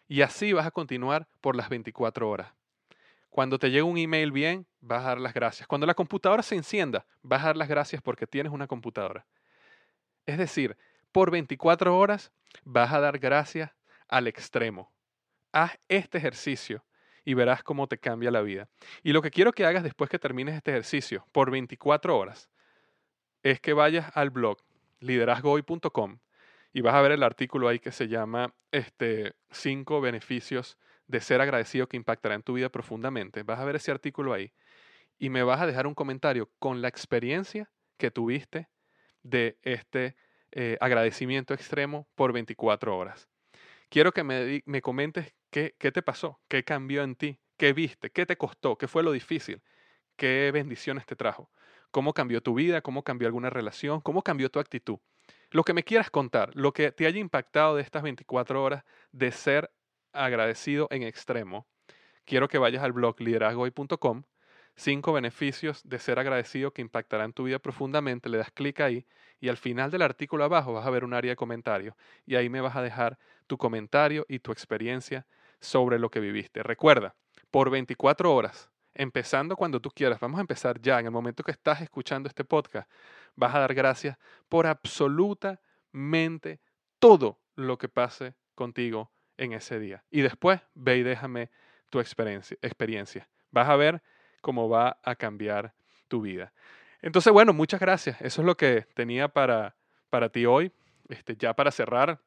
Y 0.07 0.21
así 0.21 0.53
vas 0.53 0.65
a 0.65 0.71
continuar 0.71 1.27
por 1.41 1.55
las 1.55 1.69
24 1.69 2.29
horas. 2.29 2.53
Cuando 3.29 3.59
te 3.59 3.69
llegue 3.69 3.81
un 3.81 3.97
email 3.97 4.31
bien, 4.31 4.65
vas 4.79 5.03
a 5.03 5.09
dar 5.09 5.19
las 5.19 5.33
gracias. 5.33 5.67
Cuando 5.67 5.85
la 5.85 5.93
computadora 5.93 6.41
se 6.41 6.55
encienda, 6.55 7.05
vas 7.21 7.43
a 7.43 7.47
dar 7.47 7.57
las 7.57 7.67
gracias 7.67 8.01
porque 8.01 8.27
tienes 8.27 8.53
una 8.53 8.67
computadora. 8.67 9.25
Es 10.25 10.37
decir, 10.37 10.77
por 11.11 11.31
24 11.31 11.97
horas 11.97 12.31
vas 12.63 12.93
a 12.93 12.99
dar 12.99 13.19
gracias 13.19 13.71
al 14.07 14.27
extremo. 14.27 14.91
Haz 15.51 15.77
este 15.89 16.17
ejercicio 16.17 16.85
y 17.25 17.33
verás 17.33 17.63
cómo 17.63 17.87
te 17.87 17.97
cambia 17.97 18.31
la 18.31 18.41
vida. 18.41 18.69
Y 19.03 19.11
lo 19.11 19.21
que 19.21 19.31
quiero 19.31 19.51
que 19.51 19.65
hagas 19.65 19.83
después 19.83 20.09
que 20.09 20.19
termines 20.19 20.55
este 20.55 20.71
ejercicio 20.71 21.25
por 21.31 21.51
24 21.51 22.17
horas 22.17 22.49
es 23.43 23.59
que 23.59 23.73
vayas 23.73 24.15
al 24.15 24.29
blog 24.29 24.59
liderazgohoy.com 24.99 26.19
y 26.71 26.81
vas 26.81 26.93
a 26.93 27.01
ver 27.01 27.11
el 27.11 27.23
artículo 27.23 27.67
ahí 27.67 27.79
que 27.79 27.91
se 27.91 28.07
llama 28.07 28.53
este, 28.71 29.33
cinco 29.49 30.01
beneficios 30.01 30.77
de 31.07 31.19
ser 31.19 31.41
agradecido 31.41 31.87
que 31.87 31.97
impactará 31.97 32.35
en 32.35 32.43
tu 32.43 32.53
vida 32.53 32.69
profundamente. 32.69 33.43
Vas 33.43 33.59
a 33.59 33.65
ver 33.65 33.75
ese 33.75 33.91
artículo 33.91 34.33
ahí 34.33 34.53
y 35.17 35.29
me 35.29 35.43
vas 35.43 35.61
a 35.61 35.67
dejar 35.67 35.87
un 35.87 35.95
comentario 35.95 36.51
con 36.59 36.81
la 36.81 36.87
experiencia 36.87 37.71
que 37.97 38.11
tuviste 38.11 38.67
de 39.23 39.57
este 39.61 40.15
eh, 40.51 40.77
agradecimiento 40.81 41.53
extremo 41.53 42.07
por 42.15 42.33
24 42.33 42.97
horas. 42.97 43.29
Quiero 43.89 44.11
que 44.11 44.23
me, 44.23 44.61
me 44.65 44.81
comentes 44.81 45.33
¿Qué, 45.49 45.73
te 45.77 46.01
pasó? 46.01 46.41
¿Qué 46.47 46.63
cambió 46.63 47.03
en 47.03 47.15
ti? 47.15 47.39
¿Qué 47.57 47.73
viste? 47.73 48.11
¿Qué 48.11 48.25
te 48.25 48.37
costó? 48.37 48.77
¿Qué 48.77 48.87
fue 48.87 49.03
lo 49.03 49.11
difícil? 49.11 49.61
¿Qué 50.17 50.51
bendiciones 50.53 51.05
te 51.05 51.15
trajo? 51.15 51.49
¿Cómo 51.91 52.13
cambió 52.13 52.41
tu 52.41 52.53
vida? 52.53 52.81
¿Cómo 52.81 53.03
cambió 53.03 53.27
alguna 53.27 53.49
relación? 53.49 54.01
¿Cómo 54.01 54.21
cambió 54.21 54.49
tu 54.49 54.59
actitud? 54.59 54.99
Lo 55.51 55.63
que 55.63 55.73
me 55.73 55.83
quieras 55.83 56.09
contar, 56.09 56.51
lo 56.55 56.73
que 56.73 56.91
te 56.91 57.05
haya 57.05 57.19
impactado 57.19 57.75
de 57.75 57.81
estas 57.81 58.03
24 58.03 58.61
horas 58.63 58.83
de 59.11 59.31
ser 59.31 59.71
agradecido 60.11 60.87
en 60.91 61.03
extremo, 61.03 61.67
quiero 62.25 62.47
que 62.47 62.57
vayas 62.57 62.83
al 62.83 62.91
blog 62.91 63.19
liderazgoy.com, 63.21 64.23
cinco 64.75 65.13
beneficios 65.13 65.81
de 65.83 65.99
ser 65.99 66.19
agradecido 66.19 66.71
que 66.71 66.81
impactarán 66.81 67.33
tu 67.33 67.43
vida 67.43 67.59
profundamente, 67.59 68.29
le 68.29 68.37
das 68.37 68.51
clic 68.51 68.81
ahí 68.81 69.05
y 69.39 69.49
al 69.49 69.57
final 69.57 69.91
del 69.91 70.01
artículo 70.01 70.43
abajo 70.43 70.73
vas 70.73 70.85
a 70.85 70.89
ver 70.89 71.05
un 71.05 71.13
área 71.13 71.31
de 71.31 71.35
comentarios 71.35 71.95
y 72.25 72.35
ahí 72.35 72.49
me 72.49 72.61
vas 72.61 72.75
a 72.75 72.81
dejar 72.81 73.17
tu 73.47 73.57
comentario 73.57 74.25
y 74.27 74.39
tu 74.39 74.51
experiencia 74.51 75.25
sobre 75.59 75.99
lo 75.99 76.09
que 76.09 76.19
viviste. 76.19 76.63
Recuerda, 76.63 77.15
por 77.51 77.69
24 77.69 78.33
horas, 78.33 78.69
empezando 78.93 79.55
cuando 79.55 79.79
tú 79.79 79.89
quieras, 79.91 80.19
vamos 80.19 80.37
a 80.37 80.41
empezar 80.41 80.81
ya, 80.81 80.99
en 80.99 81.05
el 81.05 81.11
momento 81.11 81.43
que 81.43 81.51
estás 81.51 81.81
escuchando 81.81 82.27
este 82.27 82.43
podcast, 82.43 82.89
vas 83.35 83.53
a 83.55 83.59
dar 83.59 83.73
gracias 83.73 84.17
por 84.49 84.67
absolutamente 84.67 86.59
todo 86.99 87.39
lo 87.55 87.77
que 87.77 87.89
pase 87.89 88.35
contigo 88.55 89.11
en 89.37 89.53
ese 89.53 89.79
día. 89.79 90.03
Y 90.09 90.21
después 90.21 90.61
ve 90.73 90.97
y 90.97 91.03
déjame 91.03 91.49
tu 91.89 91.99
experiencia. 91.99 92.57
experiencia. 92.61 93.29
Vas 93.51 93.69
a 93.69 93.75
ver 93.75 94.01
cómo 94.41 94.69
va 94.69 94.97
a 95.03 95.15
cambiar 95.15 95.73
tu 96.07 96.21
vida. 96.21 96.53
Entonces, 97.01 97.31
bueno, 97.31 97.53
muchas 97.53 97.79
gracias. 97.79 98.19
Eso 98.21 98.41
es 98.41 98.45
lo 98.45 98.57
que 98.57 98.87
tenía 98.93 99.27
para, 99.27 99.75
para 100.09 100.29
ti 100.29 100.45
hoy. 100.45 100.71
Este, 101.09 101.35
ya 101.35 101.53
para 101.53 101.71
cerrar, 101.71 102.19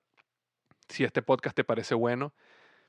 si 0.89 1.05
este 1.05 1.23
podcast 1.23 1.57
te 1.57 1.65
parece 1.65 1.95
bueno, 1.95 2.33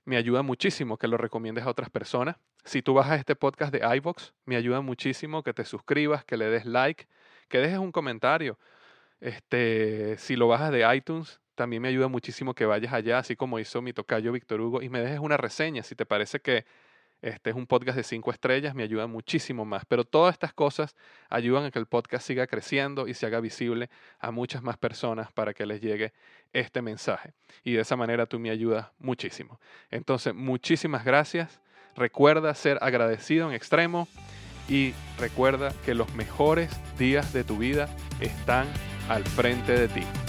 me 0.05 0.17
ayuda 0.17 0.41
muchísimo 0.41 0.97
que 0.97 1.07
lo 1.07 1.17
recomiendes 1.17 1.65
a 1.65 1.69
otras 1.69 1.89
personas. 1.89 2.37
Si 2.63 2.81
tú 2.81 2.93
bajas 2.93 3.19
este 3.19 3.35
podcast 3.35 3.73
de 3.73 3.95
iVox, 3.97 4.33
me 4.45 4.55
ayuda 4.55 4.81
muchísimo 4.81 5.43
que 5.43 5.53
te 5.53 5.65
suscribas, 5.65 6.23
que 6.25 6.37
le 6.37 6.45
des 6.45 6.65
like, 6.65 7.07
que 7.47 7.59
dejes 7.59 7.79
un 7.79 7.91
comentario. 7.91 8.57
Este, 9.19 10.17
si 10.17 10.35
lo 10.35 10.47
bajas 10.47 10.71
de 10.71 10.95
iTunes, 10.95 11.41
también 11.55 11.81
me 11.81 11.89
ayuda 11.89 12.07
muchísimo 12.07 12.53
que 12.53 12.65
vayas 12.65 12.93
allá, 12.93 13.19
así 13.19 13.35
como 13.35 13.59
hizo 13.59 13.81
mi 13.81 13.93
tocayo 13.93 14.31
Víctor 14.31 14.61
Hugo, 14.61 14.81
y 14.81 14.89
me 14.89 15.01
dejes 15.01 15.19
una 15.19 15.37
reseña. 15.37 15.83
Si 15.83 15.95
te 15.95 16.05
parece 16.05 16.39
que 16.39 16.65
este 17.21 17.49
es 17.49 17.55
un 17.55 17.67
podcast 17.67 17.97
de 17.97 18.03
cinco 18.03 18.31
estrellas, 18.31 18.73
me 18.73 18.83
ayuda 18.83 19.07
muchísimo 19.07 19.65
más. 19.65 19.83
Pero 19.85 20.05
todas 20.05 20.33
estas 20.33 20.53
cosas 20.53 20.95
ayudan 21.29 21.65
a 21.65 21.71
que 21.71 21.79
el 21.79 21.85
podcast 21.85 22.25
siga 22.25 22.47
creciendo 22.47 23.07
y 23.07 23.13
se 23.13 23.25
haga 23.25 23.39
visible 23.39 23.89
a 24.19 24.31
muchas 24.31 24.63
más 24.63 24.77
personas 24.77 25.31
para 25.31 25.53
que 25.53 25.65
les 25.65 25.81
llegue 25.81 26.13
este 26.53 26.81
mensaje. 26.81 27.33
Y 27.63 27.73
de 27.73 27.81
esa 27.81 27.95
manera 27.95 28.25
tú 28.25 28.39
me 28.39 28.49
ayudas 28.49 28.87
muchísimo. 28.99 29.59
Entonces, 29.91 30.33
muchísimas 30.33 31.03
gracias. 31.03 31.59
Recuerda 31.95 32.53
ser 32.53 32.77
agradecido 32.81 33.49
en 33.49 33.55
extremo 33.55 34.07
y 34.69 34.93
recuerda 35.17 35.73
que 35.83 35.95
los 35.95 36.13
mejores 36.13 36.71
días 36.97 37.33
de 37.33 37.43
tu 37.43 37.57
vida 37.57 37.89
están 38.21 38.67
al 39.09 39.23
frente 39.23 39.73
de 39.73 39.87
ti. 39.87 40.28